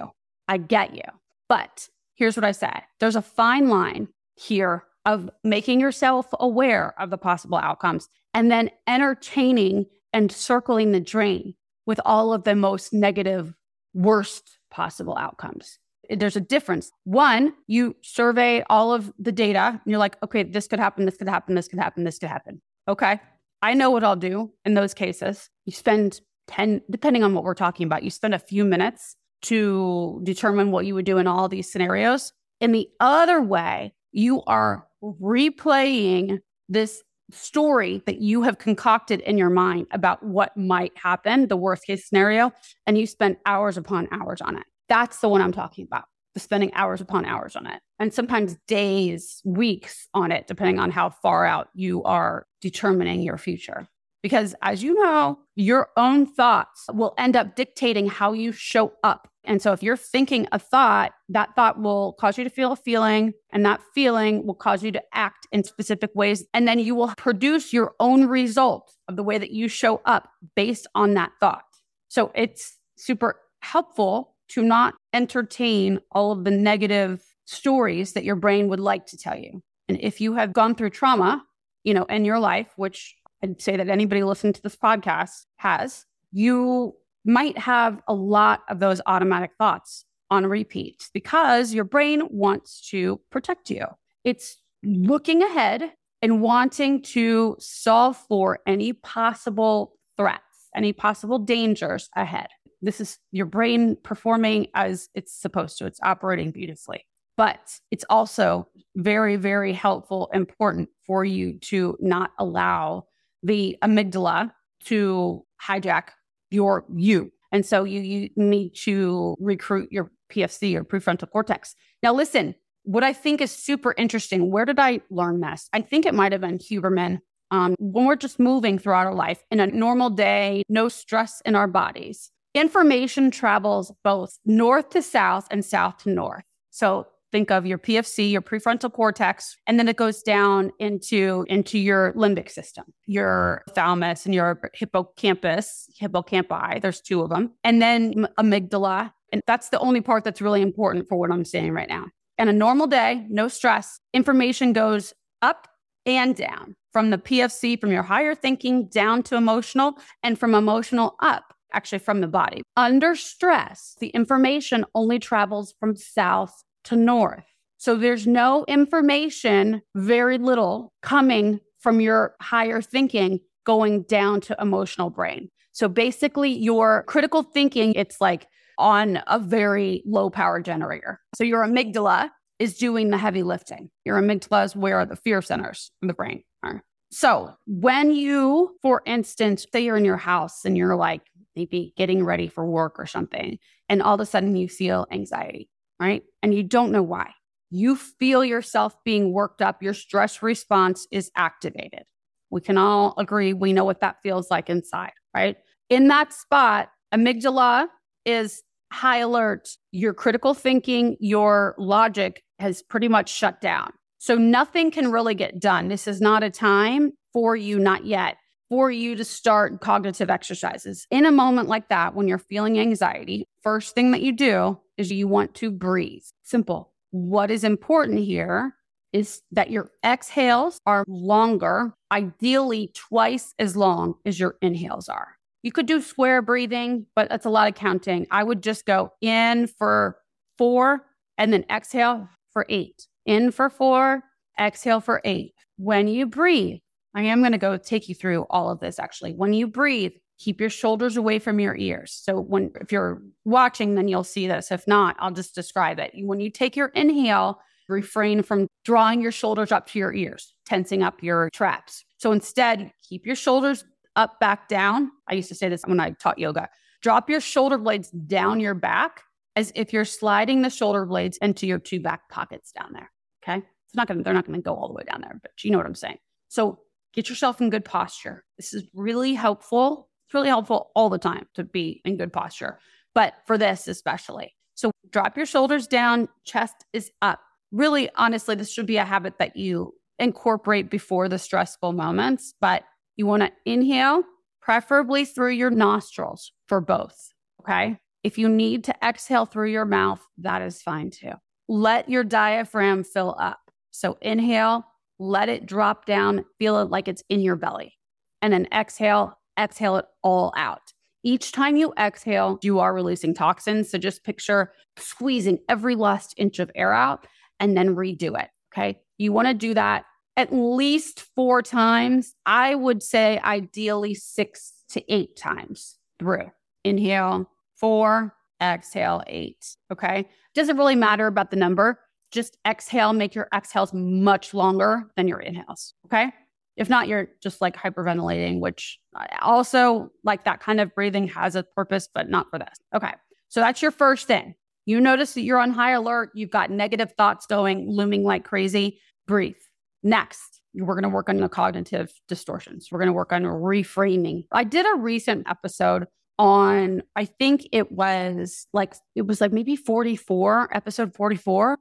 I 0.47 0.57
get 0.57 0.95
you. 0.95 1.03
But 1.49 1.89
here's 2.15 2.35
what 2.35 2.45
I 2.45 2.51
say 2.51 2.71
there's 2.99 3.15
a 3.15 3.21
fine 3.21 3.69
line 3.69 4.07
here 4.35 4.83
of 5.05 5.29
making 5.43 5.79
yourself 5.79 6.27
aware 6.39 6.99
of 6.99 7.09
the 7.09 7.17
possible 7.17 7.57
outcomes 7.57 8.09
and 8.33 8.49
then 8.49 8.71
entertaining 8.87 9.85
and 10.11 10.31
circling 10.31 10.91
the 10.91 10.99
drain 10.99 11.53
with 11.85 11.99
all 12.05 12.33
of 12.33 12.43
the 12.43 12.55
most 12.55 12.93
negative, 12.93 13.53
worst 13.93 14.57
possible 14.71 15.15
outcomes. 15.17 15.77
There's 16.09 16.35
a 16.35 16.41
difference. 16.41 16.91
One, 17.03 17.53
you 17.67 17.95
survey 18.01 18.63
all 18.69 18.93
of 18.93 19.11
the 19.19 19.31
data 19.31 19.69
and 19.71 19.81
you're 19.85 19.99
like, 19.99 20.17
okay, 20.23 20.43
this 20.43 20.67
could 20.67 20.79
happen, 20.79 21.05
this 21.05 21.17
could 21.17 21.29
happen, 21.29 21.55
this 21.55 21.67
could 21.67 21.79
happen, 21.79 22.03
this 22.03 22.19
could 22.19 22.29
happen. 22.29 22.61
Okay. 22.87 23.19
I 23.61 23.73
know 23.73 23.89
what 23.89 24.03
I'll 24.03 24.15
do 24.15 24.51
in 24.63 24.73
those 24.73 24.93
cases. 24.93 25.49
You 25.65 25.73
spend 25.73 26.21
10, 26.47 26.81
depending 26.89 27.23
on 27.23 27.33
what 27.33 27.43
we're 27.43 27.55
talking 27.55 27.85
about, 27.85 28.03
you 28.03 28.11
spend 28.11 28.33
a 28.35 28.39
few 28.39 28.63
minutes 28.65 29.15
to 29.43 30.21
determine 30.23 30.71
what 30.71 30.85
you 30.85 30.95
would 30.95 31.05
do 31.05 31.17
in 31.17 31.27
all 31.27 31.47
these 31.47 31.71
scenarios. 31.71 32.33
In 32.61 32.71
the 32.71 32.87
other 32.99 33.41
way, 33.41 33.93
you 34.11 34.43
are 34.43 34.87
replaying 35.03 36.39
this 36.69 37.03
story 37.31 38.01
that 38.05 38.21
you 38.21 38.43
have 38.43 38.59
concocted 38.59 39.19
in 39.21 39.37
your 39.37 39.49
mind 39.49 39.87
about 39.91 40.23
what 40.23 40.55
might 40.55 40.95
happen, 40.97 41.47
the 41.47 41.57
worst 41.57 41.85
case 41.85 42.07
scenario, 42.07 42.51
and 42.85 42.97
you 42.97 43.07
spend 43.07 43.37
hours 43.45 43.77
upon 43.77 44.07
hours 44.11 44.41
on 44.41 44.57
it. 44.57 44.63
That's 44.89 45.19
the 45.19 45.29
one 45.29 45.41
I'm 45.41 45.51
talking 45.51 45.85
about, 45.85 46.05
spending 46.37 46.73
hours 46.73 47.01
upon 47.01 47.25
hours 47.25 47.55
on 47.55 47.67
it, 47.67 47.81
and 47.99 48.13
sometimes 48.13 48.57
days, 48.67 49.41
weeks 49.45 50.07
on 50.13 50.31
it, 50.31 50.47
depending 50.47 50.79
on 50.79 50.91
how 50.91 51.09
far 51.09 51.45
out 51.45 51.69
you 51.73 52.03
are 52.03 52.45
determining 52.61 53.21
your 53.21 53.37
future. 53.37 53.87
Because 54.21 54.55
as 54.61 54.81
you 54.81 54.95
know, 54.95 55.39
your 55.55 55.89
own 55.97 56.25
thoughts 56.25 56.85
will 56.91 57.13
end 57.17 57.35
up 57.35 57.55
dictating 57.55 58.07
how 58.07 58.33
you 58.33 58.51
show 58.51 58.93
up 59.03 59.27
and 59.47 59.61
so 59.61 59.71
if 59.71 59.83
you're 59.83 59.97
thinking 59.97 60.47
a 60.51 60.59
thought, 60.59 61.13
that 61.29 61.55
thought 61.55 61.79
will 61.79 62.13
cause 62.13 62.37
you 62.37 62.43
to 62.43 62.49
feel 62.49 62.71
a 62.71 62.75
feeling, 62.75 63.33
and 63.51 63.65
that 63.65 63.81
feeling 63.93 64.45
will 64.45 64.55
cause 64.55 64.83
you 64.83 64.91
to 64.91 65.01
act 65.13 65.47
in 65.51 65.63
specific 65.63 66.11
ways. 66.13 66.43
And 66.53 66.67
then 66.67 66.79
you 66.79 66.95
will 66.95 67.13
produce 67.17 67.71
your 67.71 67.93
own 67.99 68.25
result 68.25 68.91
of 69.07 69.15
the 69.15 69.23
way 69.23 69.37
that 69.37 69.51
you 69.51 69.67
show 69.67 70.01
up 70.05 70.29
based 70.55 70.87
on 70.95 71.13
that 71.13 71.31
thought. 71.39 71.63
So 72.07 72.31
it's 72.35 72.77
super 72.97 73.39
helpful 73.61 74.34
to 74.49 74.61
not 74.61 74.95
entertain 75.13 75.99
all 76.11 76.31
of 76.31 76.43
the 76.43 76.51
negative 76.51 77.23
stories 77.45 78.13
that 78.13 78.23
your 78.23 78.35
brain 78.35 78.67
would 78.67 78.79
like 78.79 79.05
to 79.07 79.17
tell 79.17 79.37
you. 79.37 79.61
And 79.87 79.99
if 80.01 80.19
you 80.19 80.33
have 80.35 80.53
gone 80.53 80.75
through 80.75 80.89
trauma, 80.91 81.43
you 81.83 81.93
know, 81.93 82.05
in 82.05 82.25
your 82.25 82.39
life, 82.39 82.67
which 82.75 83.15
I'd 83.43 83.61
say 83.61 83.77
that 83.77 83.89
anybody 83.89 84.23
listening 84.23 84.53
to 84.53 84.61
this 84.61 84.75
podcast 84.75 85.45
has, 85.57 86.05
you 86.31 86.95
might 87.23 87.57
have 87.57 88.01
a 88.07 88.13
lot 88.13 88.63
of 88.69 88.79
those 88.79 89.01
automatic 89.05 89.51
thoughts 89.57 90.05
on 90.29 90.45
repeat 90.45 91.09
because 91.13 91.73
your 91.73 91.83
brain 91.83 92.23
wants 92.29 92.87
to 92.89 93.19
protect 93.31 93.69
you. 93.69 93.85
It's 94.23 94.57
looking 94.83 95.43
ahead 95.43 95.91
and 96.21 96.41
wanting 96.41 97.01
to 97.01 97.55
solve 97.59 98.17
for 98.27 98.59
any 98.65 98.93
possible 98.93 99.93
threats, 100.17 100.69
any 100.75 100.93
possible 100.93 101.39
dangers 101.39 102.09
ahead. 102.15 102.47
This 102.85 103.01
is 103.01 103.17
your 103.31 103.47
brain 103.47 103.97
performing 104.03 104.67
as 104.75 105.09
it's 105.15 105.33
supposed 105.33 105.79
to, 105.79 105.87
it's 105.87 105.99
operating 106.03 106.51
beautifully. 106.51 107.05
But 107.35 107.79
it's 107.91 108.05
also 108.09 108.69
very, 108.95 109.35
very 109.35 109.73
helpful, 109.73 110.29
important 110.33 110.89
for 111.05 111.25
you 111.25 111.59
to 111.59 111.97
not 111.99 112.31
allow 112.39 113.07
the 113.43 113.77
amygdala 113.83 114.51
to 114.85 115.43
hijack 115.61 116.09
your 116.51 116.85
you. 116.95 117.31
And 117.51 117.65
so 117.65 117.83
you, 117.83 118.01
you 118.01 118.29
need 118.35 118.75
to 118.83 119.35
recruit 119.39 119.91
your 119.91 120.11
PFC 120.31 120.75
or 120.75 120.83
prefrontal 120.83 121.29
cortex. 121.29 121.75
Now, 122.03 122.13
listen, 122.13 122.55
what 122.83 123.03
I 123.03 123.13
think 123.13 123.41
is 123.41 123.51
super 123.51 123.93
interesting, 123.97 124.51
where 124.51 124.65
did 124.65 124.79
I 124.79 125.01
learn 125.09 125.41
this? 125.41 125.69
I 125.73 125.81
think 125.81 126.05
it 126.05 126.13
might 126.13 126.31
have 126.31 126.41
been 126.41 126.59
Huberman. 126.59 127.19
Um, 127.51 127.75
when 127.79 128.05
we're 128.05 128.15
just 128.15 128.39
moving 128.39 128.79
throughout 128.79 129.07
our 129.07 129.13
life 129.13 129.43
in 129.51 129.59
a 129.59 129.67
normal 129.67 130.09
day, 130.09 130.63
no 130.69 130.89
stress 130.89 131.41
in 131.45 131.55
our 131.55 131.67
bodies, 131.67 132.31
information 132.55 133.29
travels 133.29 133.91
both 134.03 134.39
north 134.45 134.89
to 134.91 135.01
south 135.01 135.47
and 135.51 135.63
south 135.63 135.97
to 135.97 136.09
north. 136.09 136.43
So 136.71 137.05
think 137.31 137.51
of 137.51 137.65
your 137.65 137.77
PFC, 137.77 138.31
your 138.31 138.41
prefrontal 138.41 138.91
cortex, 138.91 139.57
and 139.67 139.77
then 139.77 139.87
it 139.87 139.97
goes 139.97 140.23
down 140.23 140.71
into 140.79 141.45
into 141.49 141.77
your 141.77 142.13
limbic 142.13 142.49
system, 142.49 142.85
your 143.05 143.63
thalamus 143.71 144.25
and 144.25 144.33
your 144.33 144.71
hippocampus, 144.73 145.89
hippocampi. 146.01 146.81
There's 146.81 147.01
two 147.01 147.21
of 147.21 147.29
them, 147.29 147.51
and 147.63 147.81
then 147.81 148.27
amygdala, 148.39 149.11
and 149.31 149.41
that's 149.45 149.69
the 149.69 149.79
only 149.79 150.01
part 150.01 150.23
that's 150.23 150.41
really 150.41 150.61
important 150.61 151.07
for 151.09 151.17
what 151.17 151.31
I'm 151.31 151.45
saying 151.45 151.73
right 151.73 151.89
now. 151.89 152.05
And 152.37 152.49
a 152.49 152.53
normal 152.53 152.87
day, 152.87 153.25
no 153.29 153.47
stress, 153.47 153.99
information 154.13 154.73
goes 154.73 155.13
up 155.41 155.67
and 156.05 156.35
down 156.35 156.75
from 156.93 157.09
the 157.09 157.17
PFC, 157.17 157.79
from 157.79 157.91
your 157.91 158.03
higher 158.03 158.35
thinking 158.35 158.87
down 158.87 159.23
to 159.23 159.35
emotional, 159.35 159.97
and 160.23 160.39
from 160.39 160.55
emotional 160.55 161.15
up, 161.21 161.54
actually 161.73 161.99
from 161.99 162.21
the 162.21 162.27
body. 162.27 162.61
Under 162.77 163.15
stress, 163.15 163.95
the 163.99 164.07
information 164.09 164.85
only 164.95 165.19
travels 165.19 165.73
from 165.79 165.95
south 165.95 166.63
to 166.85 166.95
north. 166.95 167.45
So 167.77 167.95
there's 167.95 168.25
no 168.25 168.65
information, 168.67 169.81
very 169.95 170.37
little 170.37 170.93
coming 171.01 171.59
from 171.79 172.01
your 172.01 172.35
higher 172.41 172.81
thinking 172.81 173.39
going 173.65 174.03
down 174.03 174.41
to 174.41 174.55
emotional 174.59 175.09
brain. 175.09 175.49
So 175.71 175.87
basically, 175.89 176.51
your 176.51 177.03
critical 177.03 177.43
thinking, 177.43 177.93
it's 177.93 178.21
like 178.21 178.47
on 178.77 179.21
a 179.27 179.39
very 179.39 180.03
low 180.05 180.29
power 180.29 180.61
generator. 180.61 181.19
So 181.35 181.43
your 181.43 181.65
amygdala 181.65 182.29
is 182.59 182.77
doing 182.77 183.09
the 183.09 183.17
heavy 183.17 183.43
lifting. 183.43 183.89
Your 184.05 184.21
amygdala 184.21 184.65
is 184.65 184.75
where 184.75 185.05
the 185.05 185.15
fear 185.15 185.41
centers 185.41 185.91
in 186.01 186.07
the 186.07 186.13
brain 186.13 186.43
are. 186.63 186.81
So 187.11 187.53
when 187.67 188.11
you, 188.11 188.77
for 188.81 189.01
instance, 189.05 189.65
say 189.71 189.83
you're 189.83 189.97
in 189.97 190.05
your 190.05 190.17
house 190.17 190.65
and 190.65 190.77
you're 190.77 190.95
like 190.95 191.21
maybe 191.55 191.93
getting 191.97 192.23
ready 192.23 192.47
for 192.47 192.65
work 192.65 192.95
or 192.99 193.05
something, 193.05 193.57
and 193.89 194.01
all 194.01 194.15
of 194.15 194.19
a 194.19 194.25
sudden 194.25 194.55
you 194.55 194.67
feel 194.67 195.07
anxiety, 195.11 195.69
right? 195.99 196.23
And 196.43 196.53
you 196.53 196.63
don't 196.63 196.91
know 196.91 197.03
why. 197.03 197.31
You 197.71 197.95
feel 197.95 198.45
yourself 198.45 198.95
being 199.03 199.33
worked 199.33 199.61
up, 199.61 199.81
your 199.81 199.93
stress 199.93 200.41
response 200.41 201.07
is 201.11 201.31
activated. 201.35 202.03
We 202.49 202.61
can 202.61 202.77
all 202.77 203.13
agree 203.17 203.53
we 203.53 203.73
know 203.73 203.83
what 203.83 204.01
that 204.01 204.17
feels 204.23 204.49
like 204.51 204.69
inside, 204.69 205.13
right? 205.35 205.57
In 205.89 206.07
that 206.07 206.31
spot, 206.31 206.89
amygdala 207.13 207.87
is 208.25 208.63
high 208.91 209.17
alert. 209.17 209.69
Your 209.91 210.13
critical 210.13 210.53
thinking, 210.53 211.17
your 211.19 211.75
logic 211.77 212.43
has 212.59 212.81
pretty 212.81 213.07
much 213.07 213.33
shut 213.33 213.61
down. 213.61 213.91
So 214.19 214.35
nothing 214.35 214.89
can 214.89 215.11
really 215.11 215.35
get 215.35 215.59
done. 215.59 215.87
This 215.87 216.07
is 216.07 216.21
not 216.21 216.43
a 216.43 216.49
time 216.49 217.11
for 217.33 217.55
you, 217.55 217.77
not 217.77 218.05
yet, 218.05 218.37
for 218.69 218.91
you 218.91 219.15
to 219.15 219.25
start 219.25 219.81
cognitive 219.81 220.29
exercises. 220.29 221.07
In 221.11 221.25
a 221.25 221.31
moment 221.31 221.67
like 221.67 221.89
that, 221.89 222.15
when 222.15 222.27
you're 222.27 222.37
feeling 222.37 222.79
anxiety, 222.79 223.45
first 223.61 223.95
thing 223.95 224.11
that 224.11 224.21
you 224.21 224.31
do 224.31 224.79
is 224.97 225.11
you 225.11 225.27
want 225.27 225.53
to 225.55 225.71
breathe. 225.71 226.23
Simple. 226.43 226.91
What 227.11 227.51
is 227.51 227.63
important 227.63 228.19
here 228.19 228.75
is 229.13 229.41
that 229.51 229.71
your 229.71 229.91
exhales 230.03 230.79
are 230.85 231.05
longer, 231.07 231.93
ideally 232.11 232.91
twice 232.93 233.53
as 233.57 233.77
long 233.77 234.15
as 234.25 234.39
your 234.39 234.55
inhales 234.61 235.07
are. 235.07 235.37
You 235.63 235.71
could 235.71 235.85
do 235.85 236.01
square 236.01 236.41
breathing, 236.41 237.05
but 237.15 237.29
that's 237.29 237.45
a 237.45 237.49
lot 237.49 237.69
of 237.69 237.75
counting. 237.75 238.27
I 238.29 238.43
would 238.43 238.61
just 238.61 238.85
go 238.85 239.13
in 239.21 239.67
for 239.67 240.17
four 240.57 241.05
and 241.37 241.53
then 241.53 241.65
exhale 241.71 242.27
for 242.51 242.65
eight. 242.69 243.07
In 243.25 243.51
for 243.51 243.69
four, 243.69 244.23
exhale 244.59 244.99
for 244.99 245.21
eight. 245.23 245.53
When 245.77 246.07
you 246.07 246.25
breathe, 246.25 246.79
I 247.15 247.23
am 247.23 247.39
going 247.39 247.53
to 247.53 247.57
go 247.57 247.77
take 247.77 248.07
you 248.09 248.13
through 248.13 248.45
all 248.49 248.69
of 248.69 248.79
this 248.79 248.99
actually. 248.99 249.33
When 249.33 249.53
you 249.53 249.67
breathe, 249.67 250.11
keep 250.37 250.59
your 250.59 250.69
shoulders 250.69 251.17
away 251.17 251.39
from 251.39 251.59
your 251.59 251.75
ears. 251.77 252.11
So 252.11 252.39
when 252.39 252.71
if 252.81 252.91
you're 252.91 253.23
watching 253.45 253.95
then 253.95 254.07
you'll 254.07 254.23
see 254.23 254.47
this. 254.47 254.71
If 254.71 254.85
not, 254.87 255.15
I'll 255.17 255.31
just 255.31 255.55
describe 255.55 255.97
it. 255.97 256.11
When 256.13 256.39
you 256.39 256.51
take 256.51 256.75
your 256.75 256.89
inhale, 256.89 257.59
refrain 257.87 258.43
from 258.43 258.67
drawing 258.83 259.21
your 259.21 259.31
shoulders 259.31 259.71
up 259.71 259.87
to 259.87 259.99
your 259.99 260.13
ears, 260.13 260.53
tensing 260.65 261.03
up 261.03 261.23
your 261.23 261.49
traps. 261.51 262.03
So 262.17 262.31
instead, 262.31 262.91
keep 263.07 263.25
your 263.25 263.35
shoulders 263.35 263.85
up 264.15 264.39
back 264.39 264.67
down. 264.67 265.11
I 265.27 265.35
used 265.35 265.49
to 265.49 265.55
say 265.55 265.69
this 265.69 265.83
when 265.85 265.99
I 265.99 266.11
taught 266.11 266.39
yoga. 266.39 266.69
Drop 267.01 267.29
your 267.29 267.41
shoulder 267.41 267.77
blades 267.77 268.09
down 268.09 268.59
your 268.59 268.73
back 268.73 269.21
as 269.55 269.71
if 269.75 269.93
you're 269.93 270.05
sliding 270.05 270.61
the 270.61 270.69
shoulder 270.69 271.05
blades 271.05 271.37
into 271.37 271.67
your 271.67 271.79
two 271.79 271.99
back 271.99 272.27
pockets 272.29 272.71
down 272.71 272.91
there. 272.93 273.11
Okay. 273.43 273.57
It's 273.57 273.95
not 273.95 274.07
going 274.07 274.17
to, 274.17 274.23
they're 274.23 274.33
not 274.33 274.45
going 274.45 274.59
to 274.59 274.63
go 274.63 274.75
all 274.75 274.87
the 274.87 274.93
way 274.93 275.03
down 275.09 275.21
there, 275.21 275.39
but 275.41 275.51
you 275.63 275.71
know 275.71 275.77
what 275.77 275.85
I'm 275.85 275.95
saying. 275.95 276.17
So 276.49 276.79
get 277.15 277.29
yourself 277.29 277.61
in 277.61 277.69
good 277.69 277.85
posture. 277.85 278.43
This 278.57 278.73
is 278.73 278.83
really 278.93 279.33
helpful. 279.33 280.09
It's 280.27 280.33
really 280.33 280.49
helpful 280.49 280.91
all 280.95 281.09
the 281.09 281.17
time 281.17 281.47
to 281.55 281.63
be 281.63 282.01
in 282.03 282.17
good 282.17 282.33
posture, 282.33 282.79
but 283.13 283.35
for 283.47 283.57
this 283.57 283.87
especially. 283.87 284.53
So 284.75 284.91
drop 285.11 285.37
your 285.37 285.45
shoulders 285.45 285.87
down, 285.87 286.27
chest 286.43 286.85
is 286.93 287.11
up. 287.21 287.39
Really, 287.71 288.09
honestly, 288.15 288.55
this 288.55 288.71
should 288.71 288.85
be 288.85 288.97
a 288.97 289.05
habit 289.05 289.37
that 289.39 289.55
you 289.55 289.93
incorporate 290.19 290.89
before 290.89 291.29
the 291.29 291.39
stressful 291.39 291.93
moments, 291.93 292.53
but 292.59 292.83
you 293.15 293.25
want 293.25 293.43
to 293.43 293.51
inhale, 293.65 294.23
preferably 294.61 295.25
through 295.25 295.51
your 295.51 295.69
nostrils 295.69 296.51
for 296.67 296.81
both. 296.81 297.31
Okay. 297.61 297.97
If 298.23 298.37
you 298.37 298.49
need 298.49 298.83
to 298.85 298.95
exhale 299.03 299.45
through 299.45 299.71
your 299.71 299.85
mouth, 299.85 300.21
that 300.39 300.61
is 300.61 300.81
fine 300.81 301.11
too. 301.11 301.33
Let 301.67 302.09
your 302.09 302.23
diaphragm 302.23 303.03
fill 303.03 303.35
up. 303.39 303.59
So 303.91 304.17
inhale, 304.21 304.85
let 305.19 305.49
it 305.49 305.65
drop 305.65 306.05
down, 306.05 306.45
feel 306.59 306.79
it 306.79 306.89
like 306.89 307.07
it's 307.07 307.23
in 307.29 307.41
your 307.41 307.55
belly. 307.55 307.93
And 308.41 308.53
then 308.53 308.67
exhale, 308.73 309.39
exhale 309.59 309.97
it 309.97 310.05
all 310.23 310.53
out. 310.57 310.93
Each 311.23 311.51
time 311.51 311.75
you 311.75 311.93
exhale, 311.97 312.59
you 312.61 312.79
are 312.79 312.93
releasing 312.93 313.33
toxins. 313.33 313.89
So 313.89 313.97
just 313.97 314.23
picture 314.23 314.71
squeezing 314.97 315.59
every 315.67 315.95
last 315.95 316.35
inch 316.37 316.59
of 316.59 316.69
air 316.75 316.93
out 316.93 317.25
and 317.59 317.75
then 317.75 317.95
redo 317.95 318.39
it. 318.39 318.49
Okay. 318.73 318.99
You 319.17 319.31
want 319.31 319.47
to 319.47 319.53
do 319.53 319.73
that 319.73 320.05
at 320.37 320.53
least 320.53 321.21
four 321.35 321.61
times. 321.61 322.35
I 322.45 322.75
would 322.75 323.01
say 323.01 323.39
ideally 323.43 324.13
six 324.13 324.73
to 324.89 325.03
eight 325.11 325.35
times 325.37 325.97
through. 326.19 326.51
Inhale, 326.83 327.49
four, 327.75 328.35
exhale, 328.61 329.23
eight. 329.27 329.75
Okay. 329.91 330.27
Doesn't 330.53 330.77
really 330.77 330.95
matter 330.95 331.27
about 331.27 331.51
the 331.51 331.57
number. 331.57 331.99
Just 332.31 332.57
exhale, 332.67 333.13
make 333.13 333.35
your 333.35 333.47
exhales 333.53 333.93
much 333.93 334.53
longer 334.53 335.03
than 335.15 335.27
your 335.27 335.39
inhales. 335.39 335.93
Okay. 336.05 336.31
If 336.75 336.89
not, 336.89 337.07
you're 337.07 337.29
just 337.41 337.61
like 337.61 337.75
hyperventilating, 337.75 338.59
which 338.59 338.99
uh, 339.15 339.25
also 339.41 340.11
like 340.23 340.43
that 340.43 340.59
kind 340.59 340.81
of 340.81 340.93
breathing 340.93 341.27
has 341.29 341.55
a 341.55 341.63
purpose, 341.63 342.09
but 342.13 342.29
not 342.29 342.49
for 342.49 342.59
this. 342.59 342.77
Okay. 342.93 343.13
So 343.47 343.61
that's 343.61 343.81
your 343.81 343.91
first 343.91 344.27
thing. 344.27 344.55
You 344.85 344.99
notice 344.99 345.33
that 345.33 345.41
you're 345.41 345.59
on 345.59 345.71
high 345.71 345.91
alert. 345.91 346.31
You've 346.35 346.51
got 346.51 346.69
negative 346.69 347.13
thoughts 347.17 347.45
going, 347.45 347.89
looming 347.89 348.23
like 348.23 348.43
crazy. 348.43 348.99
Breathe. 349.25 349.55
Next, 350.03 350.61
we're 350.75 350.93
going 350.93 351.03
to 351.03 351.09
work 351.09 351.29
on 351.29 351.37
the 351.37 351.49
cognitive 351.49 352.11
distortions. 352.27 352.89
We're 352.91 352.99
going 352.99 353.07
to 353.07 353.13
work 353.13 353.31
on 353.31 353.43
reframing. 353.43 354.45
I 354.51 354.63
did 354.63 354.85
a 354.85 354.99
recent 354.99 355.49
episode 355.49 356.05
on 356.37 357.01
I 357.15 357.25
think 357.25 357.67
it 357.71 357.91
was 357.91 358.67
like 358.73 358.93
it 359.15 359.25
was 359.25 359.39
like 359.39 359.53
maybe 359.53 359.75
44, 359.75 360.69
episode 360.75 361.15
44, 361.15 361.79